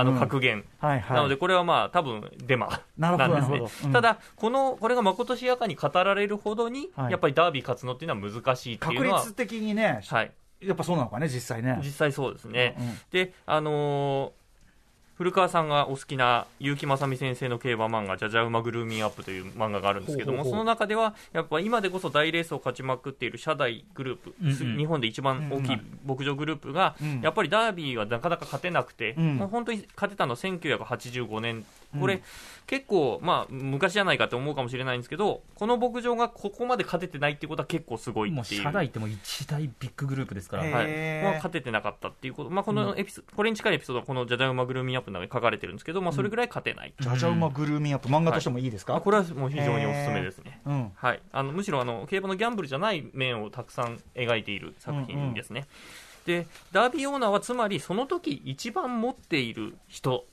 [0.04, 0.64] の、格言。
[0.78, 1.16] はいはい。
[1.16, 10.32] なので、これはまあ、多分デマなるほどなんですねただ、この、これがまことしやかに語られるほどに、はいやっぱりダービー勝つのっていうのは難しいっていう確のは、率的にね、はい。
[10.60, 11.78] やっぱそうなのかね、実際ね。
[11.82, 12.76] 実際そうですね。
[12.78, 14.41] うんで、あのー
[15.14, 24.76] 古川さんがお好きな結城正美先生の競馬漫画「じゃじゃ馬グルーミンアップ」という漫画があるんですけどもその中ではやっぱ今でこそ大レースを勝ちまくっている社大グループ、うんうん。
[24.78, 27.20] 日本で一番大きい牧場グループが、うん。
[27.20, 29.36] やっぱりダービーはなかなか勝てなくて、うん。
[29.36, 31.64] もう本当に勝てたのは1985年
[31.98, 32.22] これ、うん
[32.72, 38.62] 結構、まあ、昔じゃないかと思うかもしれないんですけどこの牧場がここまで勝ててないっていうことは結構すごいもうっていう。
[38.62, 41.22] 社大ってもう一大ビッググループですから、はい。
[41.22, 50.60] まあ、勝ててなかったっていうこと、まあ、このエピソ、これに近いエピソードはこのじゃじゃ馬グルーミンアップの中に書かれてるんですけど、まあ、それぐらい勝てない、じゃじゃ馬グルーミンアップ、漫画としてもいいですか、あこれはもう非常におすすめですね。
[50.64, 50.92] うん。
[50.94, 55.66] はい、あのむしろあの競馬のギャンブルじゃない面をたくさん描いている作品ですね。
[56.24, 60.24] でダービーオーナーはつまりその時一番持っている人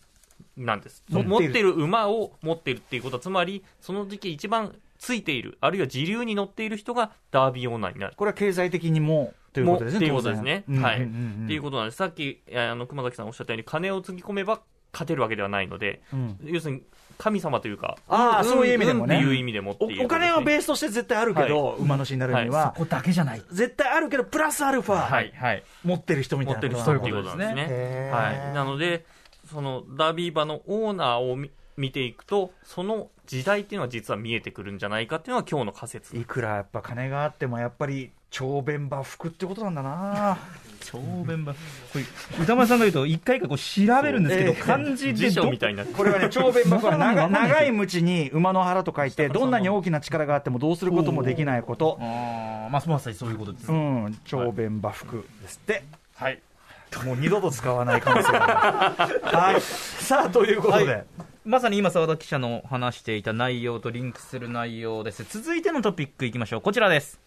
[0.57, 1.03] なんです。
[1.09, 1.29] 持っている。
[1.29, 8.13] 持っている馬を持っているっていうことはつまりその時期一番ついているあるいは自流に乗っている人がダービーオーナーになる。
[8.17, 9.99] これは経済的にも、ということですね。
[9.99, 10.63] もっていうことですね。
[10.81, 11.03] はい。
[11.03, 11.07] っ
[11.47, 11.97] ていうことなんです。
[11.97, 16.37] さっき、あの、熊崎さんおっしゃったように、金をつぎ込めば勝てるわけではないので、うん。
[16.43, 16.83] 要するに
[17.17, 19.15] 神様というか、あーそういう意味でもね。
[19.15, 23.43] 運っていう意味で持っている、おお金はベースとして絶対あるけど、馬主になるには、ここだけじゃない。
[23.51, 25.31] 絶対あるけど、プラスアルファ、はい。
[25.35, 25.63] はい。
[25.83, 27.67] 持ってる人みたいな持ってる人ことなのっていうことなんですね。
[27.69, 28.53] へーはい。
[28.53, 29.05] なので、
[29.51, 36.17] その、ダービー馬のオーナーを見見ていくとその時代っていうのは実は見えてくるんじゃないかっていうのが今日の仮説。
[36.17, 40.37] いくらやっぱ金があってもやっぱり長弁馬服ってことなんだな。
[40.81, 41.59] 長弁馬こ
[41.95, 42.03] れ
[42.41, 51.97] 歌丸さんが言うと一回かこう調べるんですけど、ええ漢字で辞書どみたいになってこれはね長弁馬服は長 長い鞭に馬の腹と書いてどんなに大きな力があってもどうすることもできないこと。
[51.99, 54.19] まあまさにそういうことです、うん。
[54.25, 55.83] 長弁馬服ですって。
[56.15, 56.41] はい
[57.03, 59.21] もう二度と使わない可能性がある。
[59.23, 59.61] はい。
[59.61, 61.05] さあということで、はい。
[61.45, 65.23] まさに今澤田記者の話していた内容とリンクする内容です。
[65.23, 66.61] 続いてのトピックいきましょう。
[66.61, 67.19] こちらです。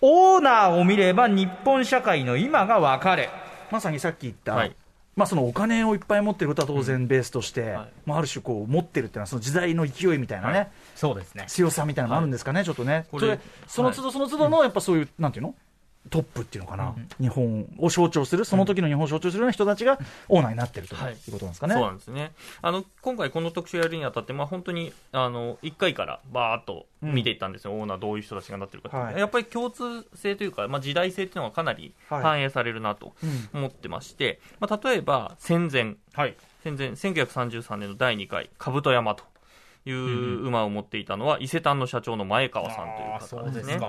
[0.00, 3.28] オーナーを見れば日本社会の今がわかる。
[3.70, 4.76] まさにさっき言った、はい。
[5.14, 7.88] まあ、そのお金をいっぱい持ってることは当然ベースとして、はい。
[8.06, 11.44] まあ、ある種こう持ってるっていうのはその時代の勢いみたいなね、そうですね。
[11.48, 15.54] 強さみたいなのもあるんですかね、ちょっとね、それその都度その都度のやっぱそういう、なんていうの、
[16.10, 21.12] トップっていうのかな、日本を象徴する、その時の日本を象徴するような人たちがオーナーになってるとはい。
[21.12, 21.74] いうことなんですかね。
[21.74, 22.32] そうなんですね。
[22.60, 29.18] あの今回、この特集やるにあたって、まあ、本当にあの1回からバーっと見ていったんですよ、オーナー、どういう人たちがなってるかっていうはい。
[29.18, 32.22] やっぱり共通性というか、まあ、時代性っていうのがかなりはい。
[32.22, 33.48] 反映されるなとうん。
[33.60, 36.34] 思ってまして、まあ、例えば戦前、はい。
[36.64, 39.24] 戦前1933年の第2回、兜山と
[39.84, 43.80] いう馬を持っていたのは、伊勢丹の社長の前川さんという方ですね。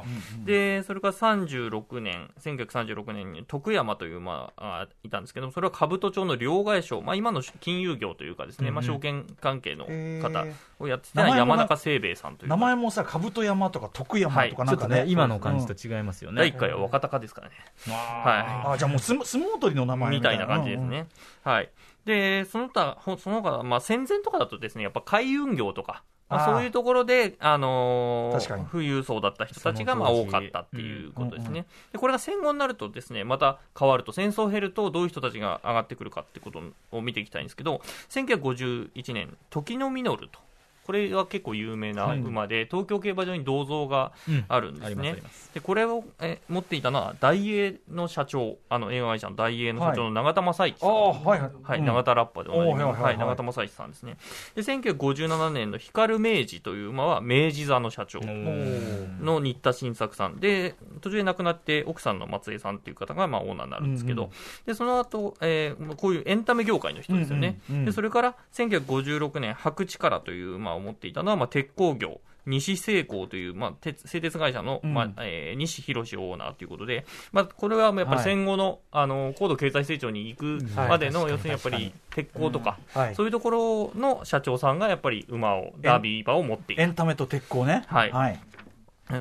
[0.45, 10.45] で、それから36年、1936年に徳山という馬がいたんですけども、それは兜町の両替商、まあ、今の金融業というかですね、まあ、証券関係の方
[10.79, 17.55] をやってた山中清兵衛さんという名前もさ、兜山とか徳山とかなんかね、ちょっとね今の感じと違いますよね、第1回は若鷹ですからね。
[17.87, 19.97] はあじゃあもう相撲取りの名い。
[19.97, 21.07] 前みたいな感じですね。
[21.43, 21.69] はい。
[22.05, 36.61] で、その他、ほその他、まあ、戦前とかだとですね、やっぱ海運業とか、まあ、そういうところで、あのー富裕層だった人たちがまあ多かったっていうことですね、うんうんでこれが戦後になるとですねまた変わると戦争を経るとどういう人たちが上がってくるかってこと
[36.91, 40.39] を見ていきたいんですけど1951年時の実ると
[40.85, 44.11] これは結構有名な馬で、東京競馬場に銅像が
[44.47, 45.15] あるんですね。
[45.53, 51.51] でこれをえ持っていたのは大英の社長あの映画会社の大英の社長の永田正一さん、はいはい。
[51.63, 51.85] はい、うん。
[51.85, 54.17] 永田ラッパでおなじみはい永田正一さんですね。
[54.55, 60.39] で、1957年の光明治という馬は明治座の社長の新田新作さん。
[60.39, 64.29] で、途中で亡くなって奥さんの松江さんという方がまあオーナーになるんですけど、うん
[64.65, 67.59] で、その後、えーこういうエンタメ業界の人ですよね。
[67.69, 72.21] で、それから1956年白力という馬を持っていたのは、まあ、鉄工業。
[72.45, 86.83] 西製鋼という、まあ、鉄製鉄会社の、うんまあえー西博オーナーということで、まあ、これはやっぱり戦後の,、あの高度経済成長に行くまでの、はい要するにやっぱり鉄鋼とか、はいそういうところの社長さんがやっぱり馬を、ダービー馬を持っている。
[86.83, 87.83] エンタメと鉄鋼ね。
[87.87, 88.39] はいはい。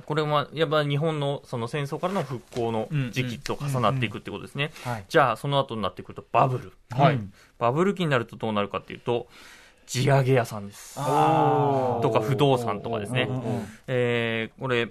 [0.06, 4.70] これはやっぱ日本のその戦争からの復興の時期と重なっていくってことですね。
[4.84, 5.04] はい。
[5.08, 6.72] じゃあ、その後になってくるとバブル。
[6.90, 7.20] はい。
[7.58, 9.28] バブル期になるとどうなるかっていうと、
[9.86, 10.94] 地上げ屋さんです。
[10.96, 13.28] とか不動産とかですね。
[13.86, 14.90] えーこれ、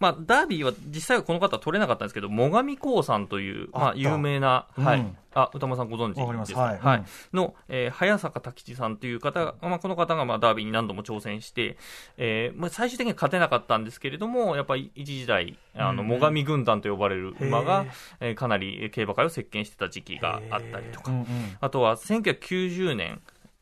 [0.00, 5.00] まあ、ダービーは実際はこの方は取れなかったんですけど、最上興産という、まあ、有名な、はい。
[5.00, 6.78] うんあ歌間さんご存知ですかはい。
[6.78, 7.04] はい。
[7.32, 11.76] の、えー早坂太吉さんという方が、まあ、この方がまあダービーに何度も挑戦して、
[12.16, 17.86] えーまあ、最終的には勝てなかったんですけれども、やっぱり一時代、あの最上軍団と呼ばれる馬が、
[18.18, 21.12] えーかなり競馬界を席巻してた時期があったりとか。
[21.12, 21.26] う、んうん。
[21.60, 23.20] あとは1990年、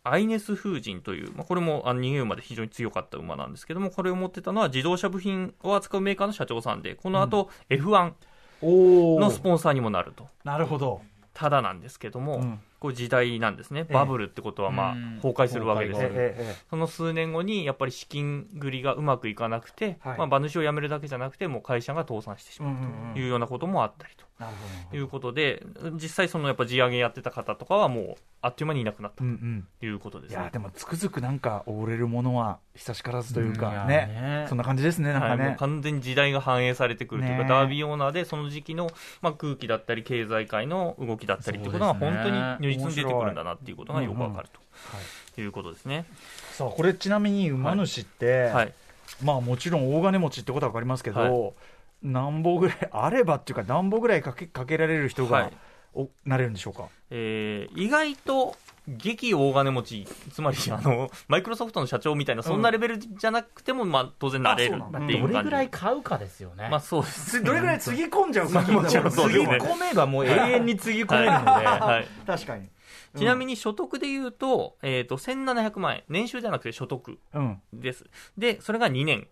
[0.08, 8.12] アイネス風神という、まあ、これもあの逃げ馬で非常に強かった馬なんですけども、これを持ってたのは自動車部品を扱うメーカーの社長さんで、この後、F1
[8.62, 9.20] おー。
[9.20, 10.28] のスポンサーにもなると。
[10.44, 11.02] なるほど。
[11.34, 12.60] ただなんですけども、うん。
[12.78, 13.80] こう時代なんですね。
[13.80, 13.92] ええ。
[13.92, 15.16] バブルってことはまあうん。
[15.16, 20.18] 崩壊するわけですよ崩壊がえええその数年後にやっぱり資金繰りがうまくいかなくて、はい。
[20.18, 24.25] まあ、馬主を辞めるだけじゃなくて、もう会社が倒産してしまうというようなこともあったりと。
[24.38, 24.96] なるほど。
[24.96, 25.62] いうことで、
[25.94, 29.66] 実際そのやっぱ地上げやってた方とかはもうあっという間にいなくなったうんうん。
[29.80, 30.40] ということですね。
[30.40, 35.56] いやでもつくづくなんか溺れるものは久しからずといううんいかやねねそんな感じですねなんかね。
[35.58, 38.90] 完全に時代が反映されてくるというか、ねダービーオーナーでその時期の、
[39.22, 44.98] まあ、空気だったり経済界の動きだったりっていうことが本当に如実に出てくるんだなっていうことがよくわかるは
[45.34, 46.04] ということですね。
[46.52, 48.72] さあこれちなみに馬主って、はい、
[49.22, 51.52] まあもちろん大金持ちってことは分かりますけど、は
[52.06, 55.52] 何本ぐらいあればっていうか何本ぐらいかけかけられる人が、はい。
[55.98, 56.88] おなれるんでしょうか？
[57.10, 58.54] えー意外と
[58.86, 66.68] 激大金持ち、つまり あのマイクロソフトの社長みたいな、そんなレベルじゃなくても、まあ、当然なれるっていうどれぐらい買うかですよね。
[66.70, 72.68] まあそうです どれぐらいつぎ込んじゃうかつぎ込めばもう永遠につぎ込めるので、はい、 確かに。
[73.16, 78.04] ちなみに所得で言うと,、えー、と1700万円、年収じゃなくて所得うん、です。
[78.36, 79.26] で、それが2年、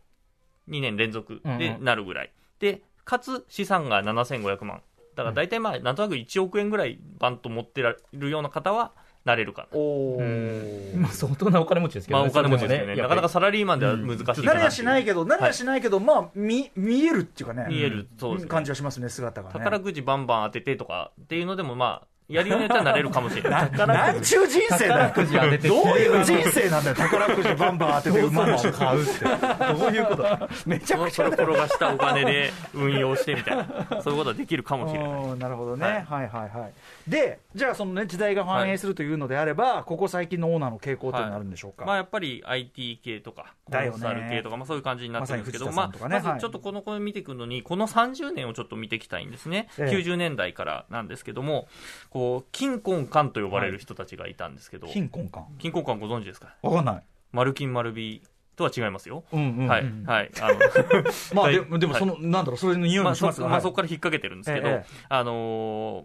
[0.70, 2.32] 2年連続でなるぐらい。
[2.60, 4.82] で、かつ資産が7500万。
[5.14, 8.92] だから大体まあ、なんとなく1億円ぐらいバンと持ってられるような方は
[9.24, 9.78] なれるかな。
[9.78, 10.20] お
[10.96, 12.96] まあ相当なお金持ちですけどね、まあお金持ちですよね。
[12.96, 17.66] なかなかサラリーマンでは難しいかなれやしないけど、なれやしないけど、まあ、見、見えるっていうかね。
[17.68, 18.08] 見える。
[18.18, 18.48] そうですね。
[18.48, 19.52] 感じはしますね、姿がね。
[19.52, 23.72] 宝くじバンバン当ててとかっていうのでもまあ、やりようによってはなれるかもしれない。
[23.72, 25.10] なんちゅう人生だよ。
[25.10, 28.58] 宝くじ当ててどういう人生なんだよ、宝くじバンバン当てて馬の。
[28.58, 29.24] 買うって。
[29.24, 30.48] どういうこと？
[30.66, 35.24] めちゃくちゃそれ転がしたお金で運用してみたいな、そういうことはできるかもしれない。
[35.24, 37.10] うんなるほどね、ははいい、はいはい。
[37.10, 49.96] でじゃあそのね時代が反映するというのであれば、ここ最近のオーナーの傾向というのはあるんでしょうか、まあ、やっぱり IT 系とか、コンサル系とか、まあ、そういう感じになってるんですけど、まあまずちょっとこの子見ていくのに、この30年をちょっと見ていきたいんですね、ええ。
[49.96, 51.68] 90年代からなんですけども、
[52.14, 58.22] こう金婚館と呼ばれる人たちがいたんですけど、貧困感金婚館ご存知ですか、わかんない、丸金丸美
[58.54, 59.24] とは違いますよ。
[59.32, 59.66] うんうん。
[59.66, 60.58] はい、うんはい、あの
[61.34, 64.86] まあはいでもでもその、なんだろうそれの匂いもしますが、まあ、そはいこから引っ掛けてるんですけど、ええ。
[65.08, 66.04] あのー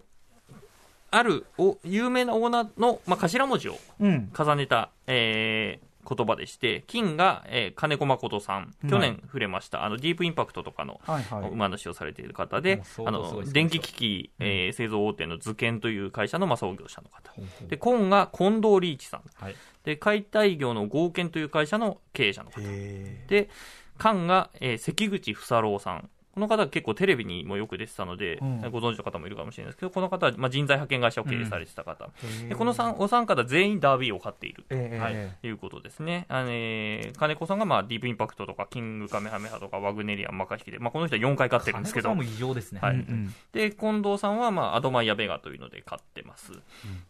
[1.11, 4.31] あるお有名なオーナーの、まあ、頭文字をうん。
[4.37, 11.49] 重ねた、えー言葉でして、金が、えー金子誠さん、去年触れました、あのディープインパクトとかのはいはい。
[11.49, 17.33] 馬主をされている方で、あの電気機器、えー製造大手の図研という会社の、まあ、創業者の方、
[17.67, 19.55] で金が近藤リーチさん、はい。
[19.83, 22.61] で解体業の合建という会社の経営者の方。
[22.61, 23.49] へで、
[23.97, 26.09] 菅が、えー関口房郎さん。
[26.39, 32.09] この方は結構テレビにもよく出てたので、うんご存知の方もいるかもしれないですけど、この方は、まあ、人材派遣会社を経営されてた方。
[32.21, 34.65] ーでこの三お三方全員ダービーを勝っている。
[34.69, 36.25] ええはいえいうことですね。
[36.29, 42.79] あのえー金子さんが、まあ、ディープインパクトとか、キングカメハメハとか、ワグネリアン、マカヒキで、まあ、この人は4回勝ってるんですけど、金子さんも異常ですね。
[42.81, 46.53] はいうんうんで、近藤さんは、まあ、アドマイヤベガというので勝ってます。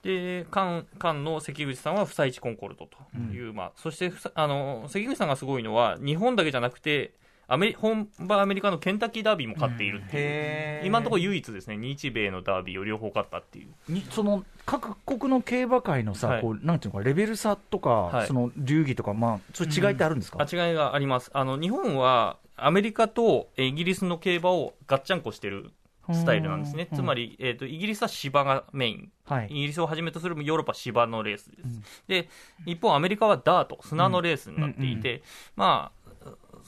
[0.03, 2.97] で、菅、菅の関口さんは、不採地コンコルドと
[3.33, 7.11] いう、まあ、そしてあの、関口さんがすごいのは、日本だけじゃなくて、
[7.51, 10.87] アメリ本場アメリカのケンタッキーダービーも勝っているっていう、へー。
[10.87, 13.91] 今のところ唯一ですね、日米のダービーを両方勝ったっていう。
[13.91, 16.41] にその各国の競馬界のさ、はい。
[16.41, 18.27] こうなんていうのかレベル差とか、はい。
[18.27, 21.31] その流儀とか、まあ、そういう違いってあるんですか、あ違いがあります。
[21.33, 25.71] あの、日本は、アメリカとえイギリスの競馬をガッチャンコしてる
[26.13, 26.87] スタイルなんですね。
[26.91, 26.97] うん。
[26.97, 29.11] つまり、えっ、と、イギリスは芝がメイン。
[29.25, 29.47] はい。
[29.47, 31.81] イギリスをはじめとするヨーロッパは芝のレースです。
[32.07, 32.29] で、
[32.65, 35.21] 一方アメリカはダート、砂のレースになっていて、
[35.55, 35.98] まあ、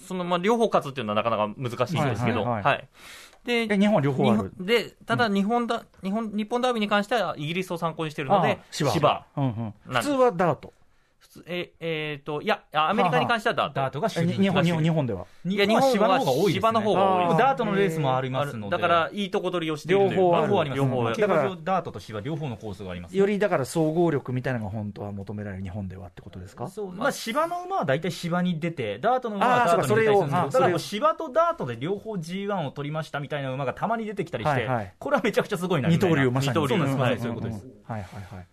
[0.06, 2.64] その、まあ、両方勝つっていうのはなかなか難しいんですけど、はいいははい。
[2.64, 2.88] はい。
[3.46, 8.92] で、え日本は両方あで、ただ日本だ、日本、日本ダービーに関してはイギリスを参考にしているのであ、芝。
[8.92, 9.26] 芝。
[9.36, 10.74] うんうん、普通はダート
[11.32, 13.74] 普通え、えーと、いや、あアメリカに関してはダート。
[13.76, 15.26] ダートが主流日本日本日本では。
[15.46, 16.54] い日本は芝の方が多いです、ね。
[16.56, 16.94] 芝の方
[17.38, 18.76] ダートのレースもありますので。
[18.76, 20.16] だから、いいとこ取りをしているというか。
[20.18, 20.76] 両方ある。
[20.76, 21.22] 両方あります。
[21.22, 23.18] 両方だからダートと芝両方のコースがあります。
[23.18, 26.68] よりだから総合力みたいなのが本当は求められる日本ではってことですか？
[26.68, 30.28] そうまあ、芝の馬は大体芝に出て、ダートの馬はダートに出たりする。
[30.28, 34.94] んですけど、だもうそ芝とダートで両方 G1 を取りましたみたいな馬がたまに出てきたりして、はいはい。
[35.00, 36.16] これはめちゃくちゃすごいなみ二たいな。
[36.18, 36.68] 刀流まさに。
[36.68, 37.66] そうなんです、まさにんそういうことです。
[37.88, 38.48] はいはいはい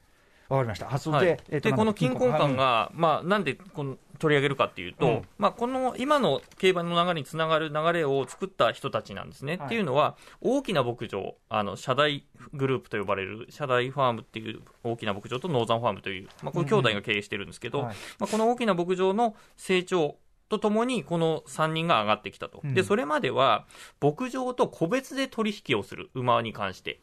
[0.49, 1.61] わかりました。
[1.61, 5.23] で、この金婚館はいが、まあ、なんでこの取り上げるかっていうと、うん。
[5.39, 9.57] まあ、この今の競馬の流れにつながる流れを作った人たちなんですね。
[9.57, 9.67] はい。
[9.67, 17.97] っていうのは、大きな牧場、あの社大グループと呼ばれる社大ファームっていう大きな牧場とノーザンファームという、まあ、これ兄弟が経営してるんですけど、はい。
[18.19, 20.17] まあ、この大きな牧場の成長
[20.49, 22.61] とともに、この3人が上がってきたと。
[22.65, 23.67] うんで、それまでは、
[24.01, 27.01] 牧場と個別で取引をする馬に関して。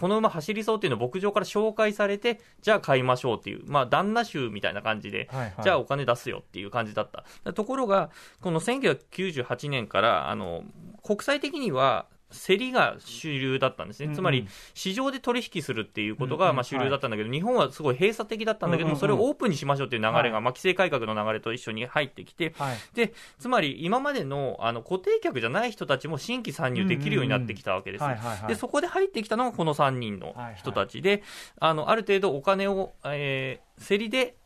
[0.00, 7.24] この馬走りそうっていうのを牧場から紹介されて、じゃあ買いましょうっていう、まあ、旦那衆みたいな感じで、はいはいじゃあお金出すよっていう感じだった。
[7.44, 10.64] だところが、この1998年から、あの、
[11.02, 20.30] 国際的には、競りが主流だったんですね、つまり市場で取引するっていうことがまあ主流だったんだけど、日本はすごい閉鎖的だったんだけどそれをオープンにしましょうっていう流れが、はい。
[20.32, 22.76] まあ規制改革の流れと一緒に入ってきて、はい。
[22.94, 28.04] でつまり今までのあの固定客じゃない人たちも新規参入できるようになってきたわけです。
[28.48, 31.22] でそこで入ってきたのがこの3人の人たちで、
[31.58, 34.36] あのある程度お金を、えー競りで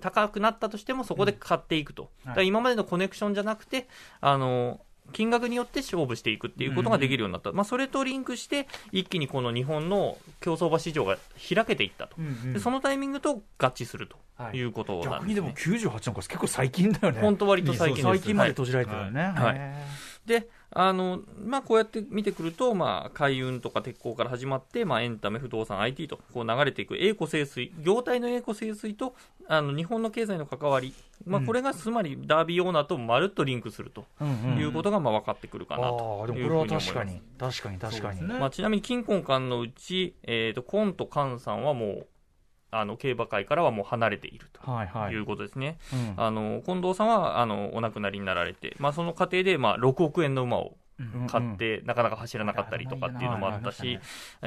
[0.00, 3.88] 高くなったとしても、そこで買っていくと、だ今までのコネクションじゃなくて、
[4.20, 4.80] あの
[5.12, 11.16] 金額によって勝負していくっていうことができるようになった、まあ、それとリンクして、一気にこの日本の競走馬市場が
[11.54, 14.56] 開けていったと、うんうんでそのタイミングと合致するとはい。
[14.56, 15.48] いうことなん逆にでね。
[15.48, 17.20] も98なんか結構最近だよね。
[17.20, 19.54] 本当割と最近最近まではい閉じられてるよね、はい。
[19.56, 19.84] へ
[20.26, 29.14] で、あの、まあ、こうやって見てくると、まあ、海運とか鉄鋼から始まって、まあ、エンタメ、不動産、IT と、こう流れていく栄枯盛衰、業態の栄枯盛衰と、
[29.48, 30.92] あの、日本の経済の関わり、
[31.24, 34.04] まあ、これがつまりダービーオーナーとまるっとリンクすると
[34.58, 37.22] いうことが、まあ、分かってくるかなあというふうに確かに。
[37.38, 42.06] 確かに確かに、まあ、ちなみに、金婚館のうち、えっ、と、コンとカンさんはもう、
[42.70, 44.70] あの、競馬界からはもう離れていると。
[44.70, 45.14] はいはい。
[45.14, 45.78] いうことですね。
[45.92, 46.14] うん。
[46.16, 50.76] あの、近藤さんは、あの、お亡くなりになられて、まあ、その過程で、まあ、6億円の馬を
[51.28, 54.02] 買って、なかなか走らなかったりとかっていうのもあったしはいはい、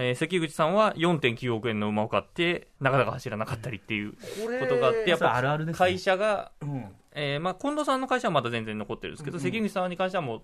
[0.09, 4.13] えー関口さんは4.9億円の馬を買って、なかなか走らなかったりっていう
[4.59, 6.85] ことがあって、やっそれあるあぱるですね会社が、うん。
[7.11, 10.41] えーまあ、近藤さんの会社はまだ全然残ってるんですけど、関口さんに関してはもう、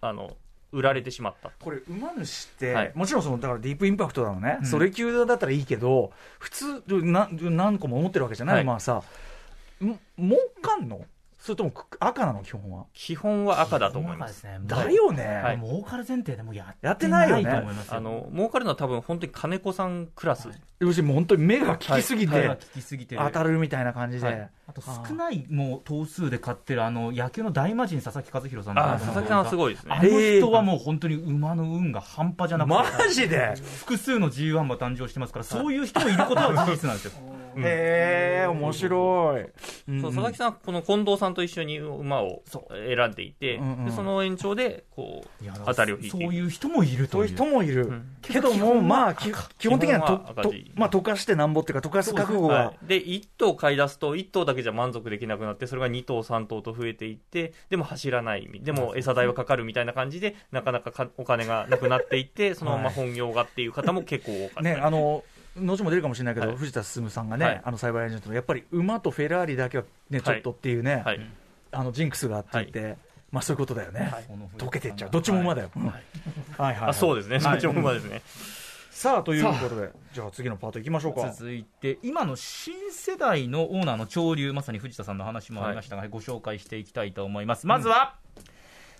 [0.00, 0.36] あの、
[0.72, 1.50] 売られてしまった。
[1.60, 2.92] これ馬主って、はい。
[2.94, 4.66] もちろんそのだからディープインパクトなのね、うん。
[4.66, 8.64] それ級だったらいいけど普通な何個も持ってるわけじゃない、はい。
[8.64, 9.02] まあさ
[9.82, 11.04] ん儲かんの？
[11.38, 12.42] それともく赤なの？
[12.42, 12.84] 基本は。
[12.92, 14.44] 基本は赤だと思います。
[14.44, 14.60] ね。
[14.64, 15.58] だよね、はい。
[15.58, 17.44] 儲かる前提でもうややってないよね。
[17.44, 20.48] と思いますよあの、儲かるのは多分本当に金子さんクラス。
[20.80, 22.50] 要するにもう本当に目が利きすぎて、
[23.16, 23.80] 当たるみたい。
[23.84, 24.50] な感じで、はい。
[24.66, 29.92] あと少ないもう頭数で買ってるあの野球の大魔神佐々木和弘さんあ、佐々木さんはすごいですね。
[29.92, 30.02] あ。
[30.02, 32.74] の人はもう本当に馬の運が半端じゃなくて、
[33.04, 33.54] マジで？
[33.78, 37.12] 複数の G1 馬誕生してますから、そういう人もいることは事実なんですよ。
[37.56, 39.44] へえ面白い、
[39.88, 40.00] うん。
[40.00, 47.08] そう佐々木さんはこの近藤さんと一緒に馬を選んでいて、うんうんでその延長でこう当たりを引いてそういう人もいるという。
[47.08, 48.16] そういう人もいる、ん。
[48.22, 64.76] けどもまあき基本的にはとと基本は赤字まあ溶かしてなんぼっていうか溶かす覚悟が、はい、で1頭買い出すと1頭だけじゃ満足できなくなってそれが2頭3頭と増えていってでも走らないでも餌代はかかるみたいな感じでなかなかかお金がなくなっていってそのまま本業がっていう方も結構多かったり。
[64.76, 65.24] ね、あの
[65.56, 66.56] 後も出るかもしれないけど、はい。
[66.56, 67.60] 藤田進さんがね、はい。
[67.64, 71.20] あのサイバーエージェントのやっぱり馬とフェラーリだけは、ね、ちょっとっていうね、はい、
[71.72, 72.96] あのジンクスがあって言って、
[73.30, 74.12] まあそういうことだよね、
[74.58, 75.70] 溶けてっちゃう、どっちも馬だよ。
[75.76, 76.02] うんはい
[76.56, 76.90] はいはい。
[76.90, 78.22] あそうですね、そっちも馬ですね、
[79.00, 81.32] さあということで、じゃあ次のパートいきましょうか。
[81.32, 87.66] 続いて今の新世代のオーナーの潮流まさに藤田さんの話もありましたが、ご紹介していきたいと思います。
[87.66, 88.16] まずは、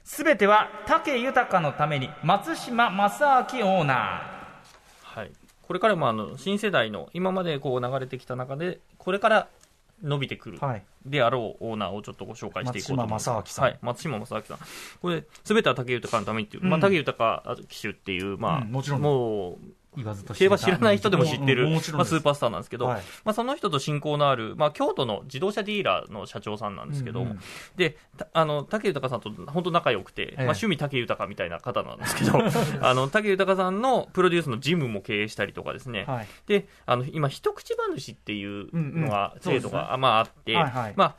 [0.03, 4.23] すべては武豊のために松島正明オーナ
[5.03, 9.49] はい、これからもあの新世代の今までこう流れてきた中でこれから
[10.03, 13.29] 伸びてくるはい、であろうオーナーをちょっとご紹介していこうと思います。
[13.29, 13.65] 松島正明さん。
[13.67, 14.59] はい、松島正明さん。
[15.03, 16.81] これ、すべては武豊のためにっていう、まあ、うん。
[16.81, 19.03] 武豊騎手っていう、まあ、うんもちろん。
[19.03, 19.57] もう、ー
[19.97, 23.03] 言わずと競馬知らない人でも知ってる、まあ、スーパースターなんですけど、はい。
[23.25, 27.41] まあ、その人と親交のある、まあ、京都の自動車ディーラーの社長さんなんですけど、うんうん
[27.77, 32.39] で、たあの、武豊さんと本当仲良くて、えまあ、趣味武豊みたいな方なんですけど、
[32.83, 36.29] あの、武豊さんのプロデュースのジムも経営したりとかですね、はい。
[36.47, 39.61] で、あの、今、一口馬主っていうのが、うんうん。
[39.61, 40.95] 制度が、あまあ、あって、はいはい。
[40.97, 41.15] まあ、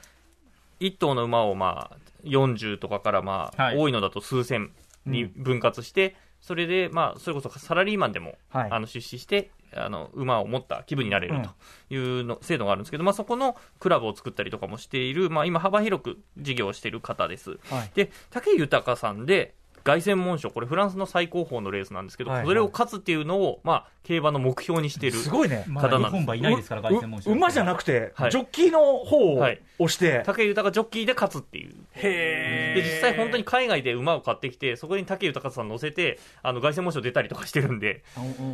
[0.80, 3.78] 一頭の馬を、まあ、40とかから、まあ、はい。
[3.78, 4.72] 多いのだと数千
[5.06, 8.72] に分割して、それで、まあ、それこそサラリーマンでも、はい。
[8.72, 17.60] あの出資して、あの馬を持った気分になれるというの、制度があるんですけど、まあ、そこのクラブを作ったりとかもしている、まあ、今、幅広く事業をしている方です。
[17.70, 17.92] はい。
[17.94, 22.48] で、武豊さんで、凱旋門賞、これフランスの最高峰のレースなんですけど、はいはい。
[22.48, 25.18] それを勝つっていうのを、まあ、競馬の目標にしている。
[25.18, 25.66] すごいね。
[25.68, 27.32] まだ日本馬いないですから、凱旋門賞。
[27.32, 28.32] う馬じゃなくて、はい。
[28.32, 29.62] ジョッキーの方をはい。
[29.80, 31.74] 押して、武豊ジョッキーで勝つっていう。
[31.94, 38.04] へで、実際本当に海外で馬を買ってきて、そこに武豊さん乗せて、あの、凱旋門賞出たりとかしてるんで、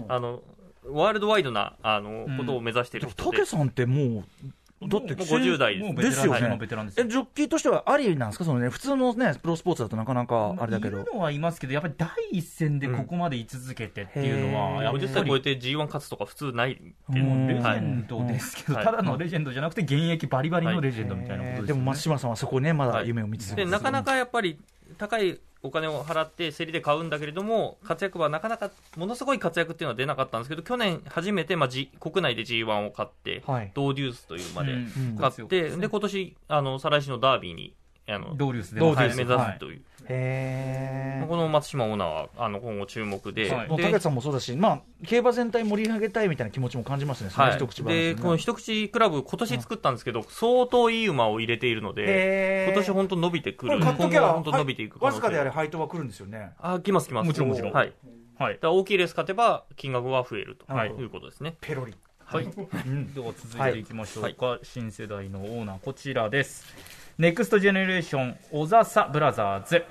[0.08, 0.42] あの、
[0.86, 2.38] ワールドワイドな、あの、うん。
[2.38, 3.38] ことを目指している人で。
[3.38, 4.24] 武さんってもう、
[4.80, 11.02] だってもう50代ですよねもうベテランですよえジョッキーとしてはありなんですか、そのね、普通のね、プロスポーツだとなかなかあれだけど。
[11.02, 11.12] いる。
[11.14, 14.84] のはいますけど、やっぱり第一線でここまで居続けてっていうのは、うん。
[14.84, 17.48] やっぱり50歳超えて G1 勝つとか普通ないっていううん。
[17.48, 21.68] レジはいェンドですけど、はいただのレジェンドじゃなくて、現役バリバリのレジェンドみたいなことですよね。
[21.68, 24.60] でも松島さんはそこね、まだ夢を見続けてでなかなかやっぱり
[24.98, 33.72] 高いお金を払って競りで買うんだけれども活躍はなかなかものすごい活躍っていうのは出なかったんですけど去年初めて、まあ、G 国内で G1 を買って、はい。
[33.74, 35.18] ドーデュースという馬でうん。
[35.20, 37.74] 買って、で今年あの再来週のダービーに
[38.10, 39.82] あの、ドーリウスでもはい、目指すという、
[41.28, 43.68] この松島オーナーはあの今後注目で,で、はい。
[43.68, 56.52] もう武さんもそうだし、まあ、競馬全体盛り上げたいみたいな気持ちも感じますね、そのはい一口話でこの一口クラブ今年作ったんですけど、相当いい馬を入れているので今年本当伸びてくこれる買っときゃ、今後本当伸びていくわずかであれ、配当は来るんですよね。
[56.60, 57.28] あ来ます来ます。
[57.28, 57.74] もちろんもちろん。
[57.74, 57.94] はい。
[58.40, 61.56] はいだ大きいレース勝てば金額は増えるとはいいうことですね。
[61.60, 61.94] ペロリ。
[62.24, 62.46] はい。
[62.46, 62.52] で
[63.22, 66.66] は続いていきましょうか、新世代のオーナーこちらです
[67.18, 69.84] ネクストジェネレーション小笹ブラザーズ。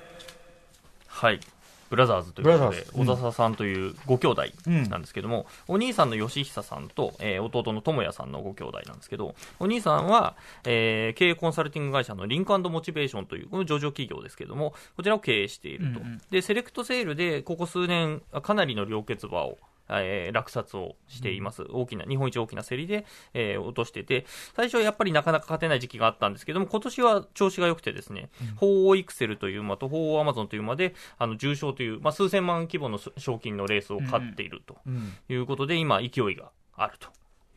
[1.07, 1.41] はい。
[1.89, 4.43] ブラザーズということで小笹さんというご兄弟
[4.89, 15.99] なんですけども、お兄さんの義久さんと、えー弟の智也さんのご兄弟なんですけど、お兄さんは、えー経営コンサルティング会社のリンクモチベーションという、この上場企業ですけども、こちらを経営していると。
[15.99, 16.21] うんうん。
[16.31, 19.57] で、セレクトセールで、ここ数年、かなりの良血馬を、
[19.89, 21.65] えー落札をしています。
[21.69, 24.25] 大きな、日本一大きな競りで、えー落としてて、
[24.55, 35.13] 最初はやっぱりなかなか勝てない時期があったんですけども、今年は調子が良くてですね、鳳凰イクセルという馬と鳳凰アマゾンという馬で、あの、重賞という、まあ、数千万規模の賞金のレースを勝っているとうん。
[35.29, 37.07] いうことで、今、勢いがあると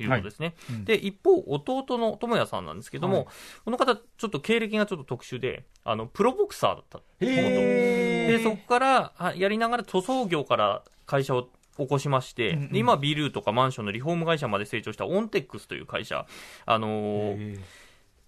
[0.02, 0.54] いうことですね。
[0.84, 3.26] で、一方、弟の智也さんなんですけども、はい。
[3.64, 7.00] この方、ちょっと経歴がちょっと特殊で、あの、プロボクサーだった。
[7.18, 11.48] で、そこから、あやりながら塗装業から会社を
[11.80, 12.72] 起こしまして、うんうん。
[12.72, 16.26] で今、ビルとかマンションのリフォーム会社まで成長したオンテックスという会社、
[16.66, 17.60] あのー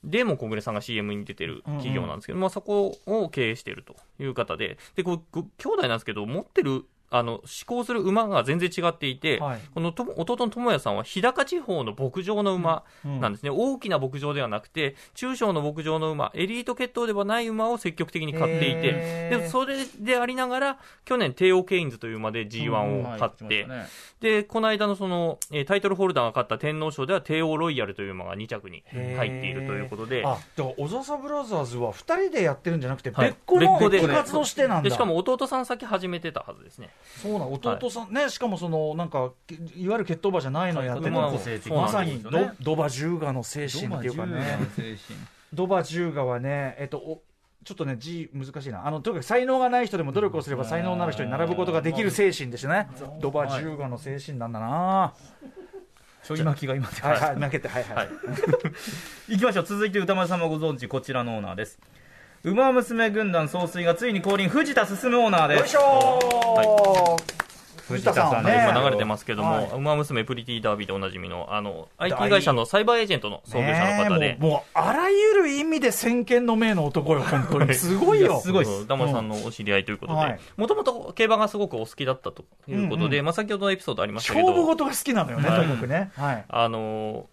[0.04, 9.60] デーモン小暮さんが CM に出てる企業なんですけど、まあ、そこを経営しているという方で、で、こう、ご兄弟なんですけど、持ってる、あの、思考する馬が全然違っていて、はい。
[9.74, 18.92] このと弟の智也さんは日高地方の牧場の馬なんですね、大きな牧場ではなくて、中小の牧場の馬、エリート血統ではない馬を積極的に買っていて、
[19.30, 23.66] で、それでありながら、去年、テイオケインズという馬で G1 を勝って、
[24.20, 33.28] で、この間のその、えータイトルホルダーが勝った天皇賞では、テオロイヤルという馬が2着に入っているということで、あだから小笹ブラザーズは2人でやってるんじゃなくて、はい。
[33.28, 34.08] 別個の別個で。
[34.08, 34.88] 活動してなんだ。
[34.88, 36.90] でしかも弟さん先始めてたはずですね。
[37.22, 39.32] そうな弟さん、ねしかもそのなんか
[39.76, 44.58] いわゆる血統馬じゃないのやってるまさによドドバジューガの精神っていうかね。
[45.52, 47.22] ドバジューガはねえっとお
[47.64, 48.86] ちょっとね字難しいな。
[48.86, 52.88] あのとにかく才能がない人でも努力をすれば才能のある人に並ぶことができる精神ですね。
[53.20, 55.14] ドバジューガの精神なんだな。
[56.24, 58.08] ちょい巻きが今はいはい負けてはいはい、はい。
[59.34, 59.64] い きましょう。
[59.64, 61.78] 続いて歌丸さんもご存知こちらのオーナーです
[62.44, 64.48] 馬娘軍団総帥がついに降臨。
[64.48, 65.60] 藤田進オーナーです。
[65.60, 69.70] よいしょー、藤田さんはね今流れてますけども、はい。
[69.70, 74.30] ウマ娘プリティダービーでおなじみの、あの、大 IT 会社のサイバーエージェントの創業者の方で。
[74.30, 77.74] ねえ、もうもうあらゆる意味で先見の明の男よ本当に。
[77.74, 78.40] すごいよ。
[78.40, 78.88] すごいっす。
[78.88, 80.32] ダマさんのお知り合いということはい。
[80.32, 86.10] で、もともと競馬がすごくお好きだったということで、うんまあ先ほどのエピソードありましたけど、勝負事が好きなのよね、はいとにかくね。
[86.16, 86.44] はい。
[86.48, 87.31] あのー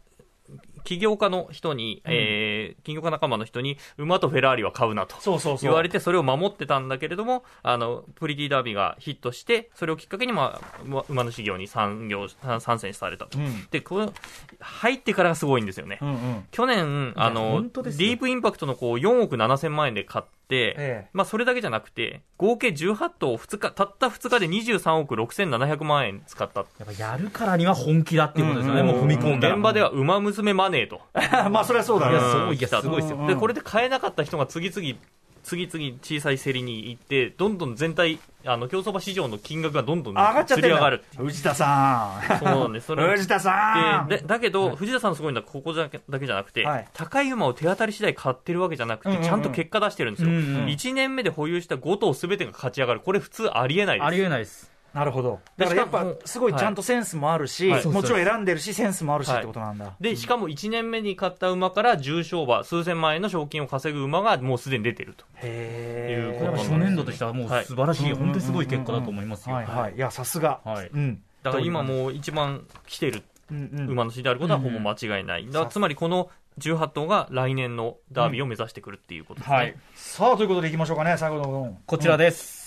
[0.83, 5.15] 起業家の人に、えー起業家仲間の人に、馬とフェラーリは買うなと。
[5.19, 5.61] そうそうそう。
[5.61, 12.27] 言われて、それを守ってたんだけれども、あの、プリティダービーがヒットして、それをきっかけに、まあ、馬馬主業に参業、
[12.59, 13.37] 参戦されたと。
[13.37, 13.67] うん。
[13.71, 14.13] で、この、
[14.59, 15.99] 入ってからがすごいんですよね。
[16.01, 16.43] うんうん。
[16.51, 26.61] 去年、あの、ディープインパクトのこう4億7千万円で買って、ええまあそれだけじゃなくて、合計18頭2日、たった2日で23億6700万円使った。
[26.61, 31.01] やっぱやるからには本気だっていうことですよね、うんもう踏み込んだら現場では馬娘マネーと。
[31.49, 32.13] まあ、それはそうだね。
[32.13, 34.97] いやそういや来たとすごいですよで、これで買えなかった人が次々、
[35.43, 41.03] 次々小さい競りに行って、どんどん全体、あの、競走馬市場の金額がどんどん上がっちゃがる。
[41.17, 42.39] 藤田さん。
[42.39, 42.87] そうなんです。
[42.87, 44.09] それ藤田さん。
[44.09, 54.07] でだだけど、藤田さんのすごいのはここだけだけじゃなくて、はい高い馬を手当たり次第買ってるわけじゃなくて、うんうんうんちゃんと結果出してるんですよ、うんうん1年目で保有した5頭すべてが勝ち上がる、これ、普通ありえないです。
[54.07, 55.39] ありえないですなるほど。
[55.57, 59.93] でだからやっぱ、すごいちゃんとセンスもあるし、はいもちろん選んでるし、センスもあるしはいってことなんだ。
[59.99, 65.25] でしかも1年目に買った馬から重賞馬、数千万円の賞金を稼ぐ馬がもうすでに出てると。
[65.35, 69.95] へいうこれは初年度としてはもう素晴らしい、はい本当にすごい結果だと思いますよ、はいはい。
[69.95, 70.59] いや、さすが。
[70.63, 71.21] はいうん。
[71.43, 75.45] だから今もう一番来てる馬主であることはほぼ間違いない。
[75.47, 76.29] だからつまりこの
[76.59, 79.55] 18頭が来年のダービーを目指してくるっていうことですね。
[79.55, 81.77] はいさあ、ということでいきましょうかね、最後の。
[81.85, 82.58] こちらです、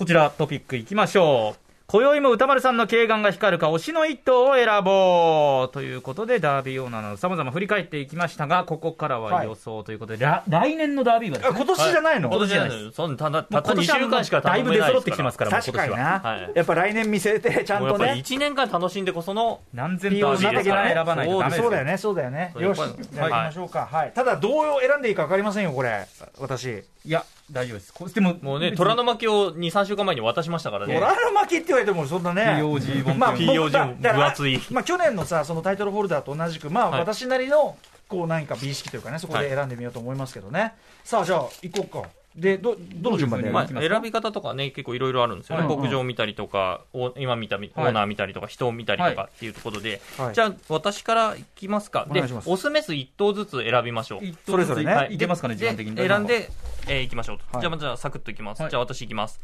[0.00, 1.69] こちらトピックいきましょう。
[1.92, 11.44] 今宵も歌丸さんの軽眼が光るか推しの一頭を選ぼうということでダービーオーナーなどさまざま振り返っていきましたがここからは予想ということで、ら来年のダービーはね。
[11.44, 12.28] あ今年じゃないの？
[12.28, 16.52] 今年じゃないですそんたたった2週間しかだいぶ出揃ってきてますかから確かにな、はい。
[16.54, 18.22] やっぱ来年見据えてちゃんとね。
[18.24, 21.98] 1年間楽しんでこその何千頭ダービーですか選ばないとダメですそうだよね。
[21.98, 22.54] そうだよね。
[22.56, 22.78] よし。
[23.10, 24.12] じゃあ行きましょうか、はい。
[24.14, 26.06] ただどう選んでいいか分かりませんよこれ。
[26.38, 26.84] 私。
[27.02, 27.94] いや大丈夫です。
[27.94, 30.94] こでももうね、虎の巻を2、3週間前に渡しましたからね。
[30.94, 32.62] ドラの巻きって言われてもそんなね。
[32.62, 34.60] POG 本まあ、POG 分厚い。
[34.70, 37.76] まあ、去年のさそのタイトルホルダーと同じくまあ、はい私なりの
[38.08, 40.74] こう何か美意識というかねそこで選んでみようと思いますけどね、
[41.04, 42.08] さあじゃあ行こうか。
[42.36, 45.66] でどどの順番でまあ、選び方とかね、結構いろいろあるんですよね。
[45.66, 45.76] はい。
[45.76, 50.34] 牧場見たりとか、お今見たみ、オーナー見たりとか、人を見たりとかっていうところで、はい。
[50.34, 52.06] じゃあ、私からいきますか。
[52.08, 54.20] でオスメス1頭ずつ選びましょう。
[54.48, 54.94] それぞれね。
[54.94, 55.14] はい。
[55.14, 56.50] いけますかね時間的にで選んで、
[56.86, 57.44] えー、いきましょうと。
[57.50, 57.60] はい。
[57.62, 58.62] じゃあ、まずはサクッといきます。
[58.62, 58.70] はい。
[58.70, 59.40] じゃあ、私いきます。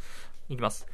[0.48, 0.86] いきます。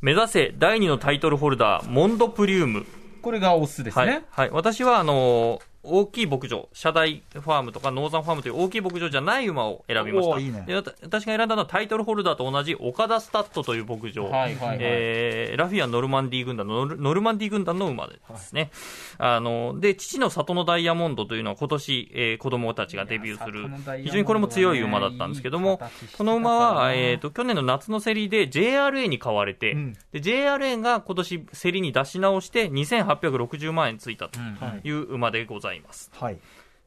[0.00, 2.84] 目指せ第2のタイトルホルダー、モンドプリウム。
[3.22, 10.38] これがオスですね、はい、はい、私はあのー大きい牧場、社大ファームとかノーザンファームという大きい牧場じゃない馬を選びました。
[10.38, 14.24] いいねで私が選んだのはタイトルホルダーと同じ岡田スタッドという牧場。
[14.24, 18.70] はいはいはいえーラフィアン・ノルマンディー軍団のノルノルマンディー軍団の馬ですね。
[19.18, 35.75] あので父の里のダイヤモンドというのは今年、えー子供たちがデビューするね非常にこれも強い馬だったんですけどもいこの馬は、えー、と去年の夏の競りで JRA に買われて、うんで JRA が今年競りに出し直して2860万円ついたとはいいう馬でございます。
[35.75, 35.75] はい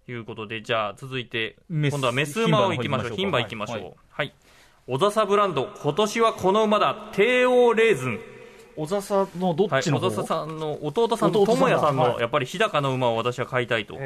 [0.05, 3.11] ということで、じゃあ続いて、今度はメス馬を行きましょう。
[3.11, 3.77] 牝牝馬の方馬行きましょう。
[3.77, 3.93] はい。
[4.09, 4.33] はい。
[4.87, 8.19] 小笹ブランド、今年はこの馬だ、帝王レーズン。
[8.75, 12.21] 小笹のどはい、っちの方、小笹さんの弟さんと智也さんの、はい。
[12.21, 13.97] やっぱり日高の馬を私は買いたいと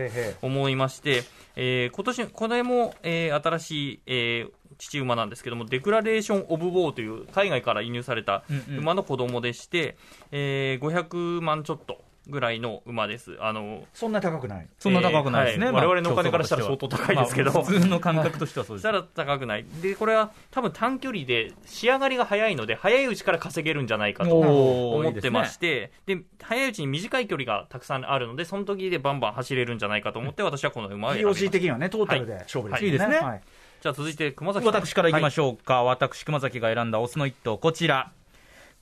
[0.42, 1.24] 思いまして、
[1.56, 8.80] えー今年これも、えー新しい、えー父馬なんですけども、デクラレーション・オブ・ウォーという海外から輸入されたうんうん。
[8.80, 9.96] 馬の子供でして、
[10.32, 13.38] えー500万ちょっとぐらいの馬です。
[13.40, 14.68] あのそんな高くない。
[14.80, 15.72] そんな高くないですね。
[15.72, 18.82] まあえーはい我々のお金からしたら相当高いですけどまあ普通の感覚としてはそうです。
[18.82, 19.66] したら高くない。
[19.82, 31.52] で、これは多分短距離で仕上がりが早いので、早いうちから稼げるんじゃないかと思ってまして、で早いうちに短い距離がたくさんあるので、その時でバンバン走れるんじゃないかと思って、私はこの馬を選びまし POC た。
[31.52, 32.80] 的にはね、トータルで勝負です。
[32.80, 33.42] はいいいですねはい
[33.82, 34.74] じゃあ続いて熊崎さん。
[34.74, 38.14] 私からいきましょうか、私、熊崎が選んだオスの一頭、こちら、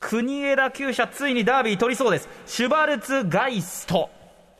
[0.01, 4.09] 国枝厩舎、ついにダービー取りそうです、シュバルツガイスト。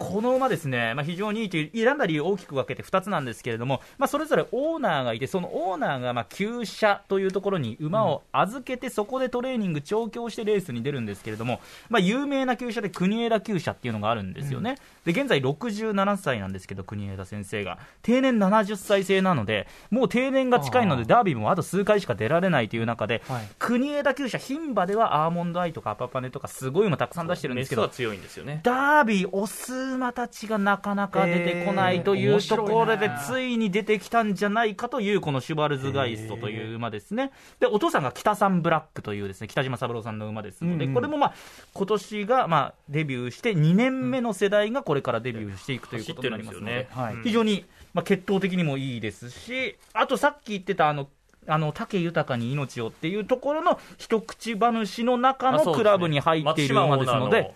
[0.01, 14.77] この馬ですね、まあ、非常にいいという、選んだ理由大きく分けて2つなんですけれども、まあ、それぞれオーナーがいて、そのオーナーがまあ厩舎というところに馬を預けて、そこでトレーニング、調教してレースに出るんですけれども、まあ、有名な厩舎で国枝厩舎っていうのがあるんですよね。
[15.05, 23.47] で現在67歳なんですけど、国枝先生が、定年70歳制なので、もう定年が近いので、ダービーもあと数回しか出られないという中で、はい。
[23.59, 28.61] 国枝厩舎、牝馬ではアーモンドアイとかアパパネとか、すごい馬たくさん出してるんですけどメスは、強いんですよね。
[28.63, 37.31] ダービー、オス馬たちがなかなか出てこないというところで、ついに出てきたんじゃないかという、このシュバルズガイストという馬ですね。
[37.59, 40.89] で、お父さんが北三ブラックというですね、北島三郎さんの馬ですので、うん。
[40.89, 41.33] うんこれもまあ、
[41.73, 51.07] 今年がまあデビューして2年目の世代がこれからデビューしていくということになりますので、はいうん非常に、まあ、血統的にもいいですし、あとさっき言ってたあの、
[51.47, 57.53] あの武豊に命をっていうところの一口話の中のクラブに入っている馬ですので。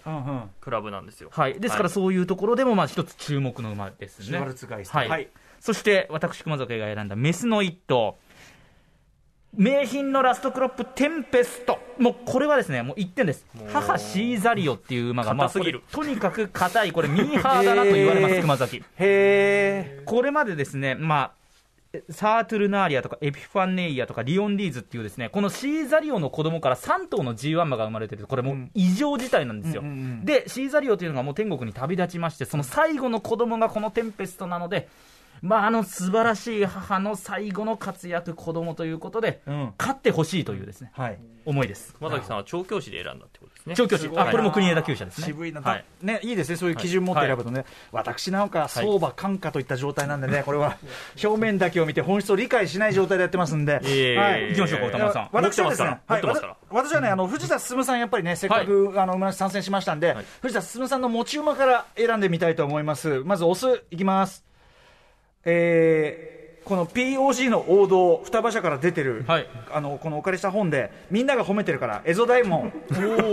[0.60, 1.30] クラブなんですよ。
[1.32, 4.26] はい、ですからそういうところでもまあ一つ注目の馬ですね。
[4.26, 5.10] シュバルツガイストはい。
[5.10, 5.28] はい。
[5.60, 8.18] そして私、熊崎が選んだメスの一頭、
[9.58, 13.46] 名品のラストクロップ、テンペスト、もうこれはですね、もう1点です。
[13.72, 15.82] 母シーザリオっていう馬が、まあ、硬すぎる。
[15.92, 18.84] これとにかく硬い、これ、ミーハーだなと言われます、熊崎。
[18.98, 21.32] へこれまでですね、まあ、
[22.10, 34.88] サートゥルナーリアとかエピファネイアとかリオンリーズっていうですねこのシーザリオの子供から3頭の G1 馬が生まれてるこれもう異常事態なんですよ、うんうんうんでシーザリオというのがもう天国に旅立ちましてその最後の子供がこのテンペストなので
[35.41, 39.52] まああの素晴らしい母の最後の活躍子供ということで、え。
[39.52, 39.74] うん。
[39.78, 41.20] 勝ってほしいというですねはい。
[41.46, 43.88] 思いです熊崎さんは調教師で選んだってことですね。
[43.88, 44.09] 調教師。
[44.16, 45.28] あこれも国枝厩舎ですね。
[45.28, 45.86] 渋いな、はい。
[46.01, 50.78] ね、いいですね、そういう基準持って選ぶとね、私なんか相場感化といった状態なんでね、これは
[51.24, 53.80] 表面だけを見て本質を理解しない状態でやってますんで、は
[54.38, 54.49] い。
[54.49, 55.30] 行きましょうか歌丸さん。
[55.32, 56.22] 私はですね、はい。
[56.70, 60.26] 私はね、あの藤田進さん、やっぱりね、せっかく、あの参戦しましたんで、はい。
[60.41, 63.24] 藤田進さんの持ち馬から選んでみたいと思います。
[63.24, 64.45] まず、オス、いきます。
[65.43, 66.35] えー
[66.66, 72.74] この POG の王道、双葉社から出てる、はいあのこのお借りした本で、みんなが褒めてるから、エゾダイモン。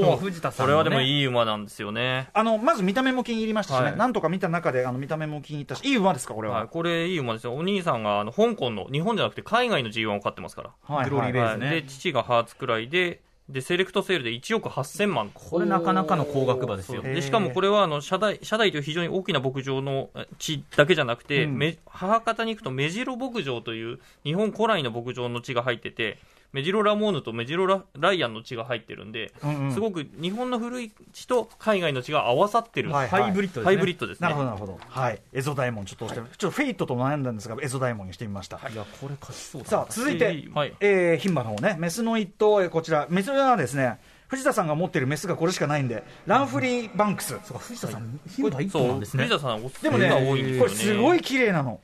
[0.03, 2.29] おお 藤田さんのねこれはでもいい馬なんですよね。
[2.35, 6.59] あのまず見た目も気に入りましたしね、はいなんとか見た中であの見た目も気に入ったし、いい馬ですか、これは。
[6.59, 7.55] はい、これいい馬ですよ。
[7.55, 10.71] お兄さんがあの香港の、日本じゃなくて海外の G1 を飼ってますから。
[10.83, 13.23] はいグローリーベースねはいで、父がハーツくらいで、
[13.53, 15.31] で、セレクトセールで1億8000万。
[15.33, 17.03] これなかなかの高額馬ですよ。
[17.03, 21.59] でしかもこれはあの社大社大という非常に大きな牧場のえ地だけじゃなくて、うん。
[21.59, 26.19] め母方に行くと目白牧場という日本古来の牧場の血が入ってて
[26.53, 29.73] メジロラモーヌとメジロラライアンの地が入ってるんで、うんうん。
[29.73, 33.65] すごく日本の古い血と海外の血が合わさってる、はいハイブリッドですね。
[33.65, 34.29] ハイブリッドですね。
[34.29, 34.79] なるほど、なるほど。
[34.87, 35.21] はい。
[35.33, 38.59] エゾダイモン、ちょっと押して、ちょっとフェイトと悩んだんですが、エゾダイモンにしてみました。
[38.69, 38.77] い。
[38.77, 40.75] やこれ勝ちそうださあ、続いて、はい。
[40.81, 43.99] えー、牝馬の方ね、メスの一頭、えーこちら、メスはですね、
[44.29, 47.39] 藤田さんが持ってるメスがこれしかないんで、ランフリーバンクス。
[47.45, 49.25] そうか藤田さん牝馬一そう頭なんですね。
[49.25, 50.59] 藤田さんでもね。
[50.59, 51.81] これすごい綺麗なの。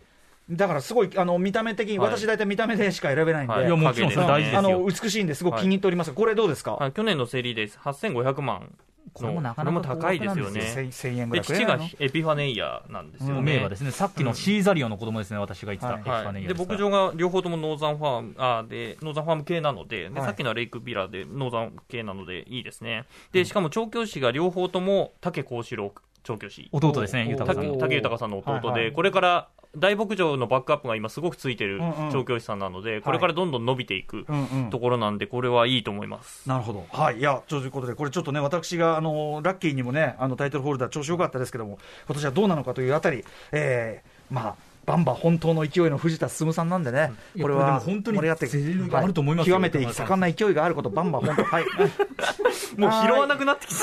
[0.50, 2.08] だからすごい、あの、見た目的に、はい。
[2.08, 3.66] 私大体見た目でしか選べないんで、はい。
[3.66, 4.58] いやもちろんそれ大事ですよ。
[4.58, 5.44] あの、美しいんです。
[5.44, 6.10] ごく気に入っております。
[6.10, 8.72] が、これどうですか、はい、去年の競りで8500万。
[9.08, 10.60] のこれもなかなかこれも高いですよね。
[10.60, 13.90] 1000 1000円ぐらで父がエピファネイアなんですよね、名馬ですね。
[13.90, 15.38] さっきのシーザリオの子供ですね。
[15.38, 16.00] 私が言ってたはい。
[16.00, 20.26] エピファはい、ネイで牧場が両方ともノーザンファームあーでノーザンファーム系なのでで、はい。
[20.26, 23.06] さっきのはレイクヴィラでノーザン系なのでいいですね。
[23.32, 25.92] でしかも調教師が両方とも武幸四郎
[26.22, 28.92] 調教師弟ですねお豊さん豊さんの弟で、はいはい。
[28.92, 29.48] これから
[29.78, 32.12] 大牧場のバックアップが今すごくついてるうんうん。
[32.12, 34.70] 調教師さんなので、これからどんどん伸びていくうんうん。
[34.70, 36.86] ところなんでこれはいいと思います、なるほど。
[36.90, 37.18] はい。
[37.18, 44.56] いや、ということで、これちょっとね、私が、あの、ラッキーにもね、あの、タイトルホルダー調子良かったですけども、今年はどうなのかというあたり、えー、まあ、
[44.88, 51.64] バンバ本当の勢いの藤田進さんなんでね、これは本当に盛り上がってあると思いますよ極めて盛んな勢いがあること、バンバ本当、はい。
[52.80, 53.76] もう拾わなくなってきて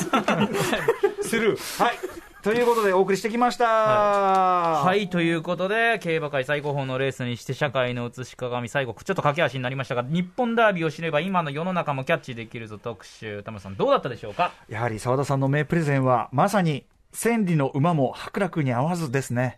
[1.22, 1.84] スルー。
[1.84, 1.96] はい。
[2.46, 3.66] ということでお送りしてきました。
[3.66, 14.52] は、はいということで、競馬界最高峰のレースにして、社会の映し鏡、最後、ちょっと駆け足になりましたが、日本ダービーを知れば、今の世の中もキャッチできるぞ特集、田村さん、どうだったでしょうか？
[14.70, 19.58] やはり澤田さんの名プレゼンは、まさに千里の馬も伯楽に合わずですね。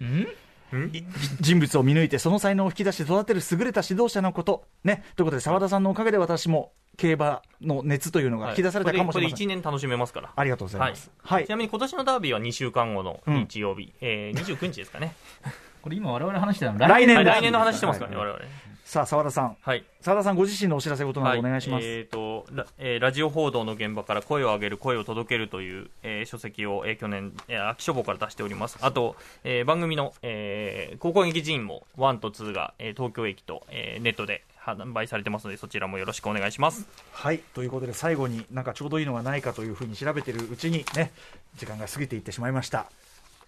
[0.94, 1.04] い
[1.42, 4.64] 人物を見抜いて、その才能を引き出して育てる優れた指導者のこと。
[4.86, 5.04] ね。
[5.18, 9.38] ということで、澤田さんのおかげで私も競馬の熱というのが引き出されたかもしれません。
[9.38, 10.32] これで1年楽しめますから。
[10.36, 11.12] ありがとうございます。
[11.24, 11.46] はい。
[11.46, 15.16] ちなみに今年のダービーは2週間後の日曜日、えー、29日ですかね。
[15.84, 18.46] これ今我々話してたの来年来年の話してますからね、はい我々。
[18.84, 19.58] さあ、澤田さん。
[19.62, 19.84] はい。
[20.02, 21.86] 澤田さんご自身のお知らせことなどお願いします。
[21.86, 28.80] えーとラえーラジオ報道の現場から声を上げる、声を届けるという、えー書籍を、えー去年、えー秋書房から出しております。
[28.82, 34.44] あと、えー番組の、えー高校劇人も1と2が、えー東京駅と、えーネットで
[34.76, 36.88] 販売されてますので、そちらもよろしくお願いします。
[37.12, 37.40] はい。
[37.54, 41.12] ということで、最後になんかちょうどいいのがないかというふうに調べてるうちにね、
[41.56, 42.88] 時間が過ぎていってしまいました。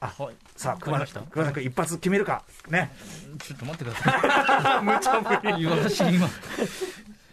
[0.02, 0.14] あ、
[0.56, 2.44] さあ、熊田わかりました熊田君一発決めるか。
[2.70, 2.92] ね。
[3.40, 4.84] ちょっと待ってください。
[4.86, 5.66] 無茶ぶり。
[5.66, 6.30] 私今。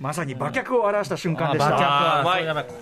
[0.01, 2.23] まさに馬脚を表した瞬間でした。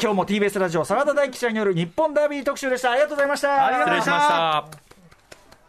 [0.00, 2.90] 今日も TBS ラジオ、澤田大記者による日本ダービー特集でした。
[2.90, 3.66] ありがとうございました。
[3.66, 4.93] ありがとうございました。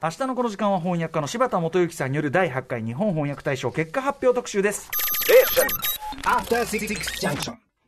[0.05, 4.87] 明日のこの時間は翻訳家の柴田元幸さんによる第8回日本翻訳大賞結果発表特集です。
[6.23, 7.64] After Six Junction.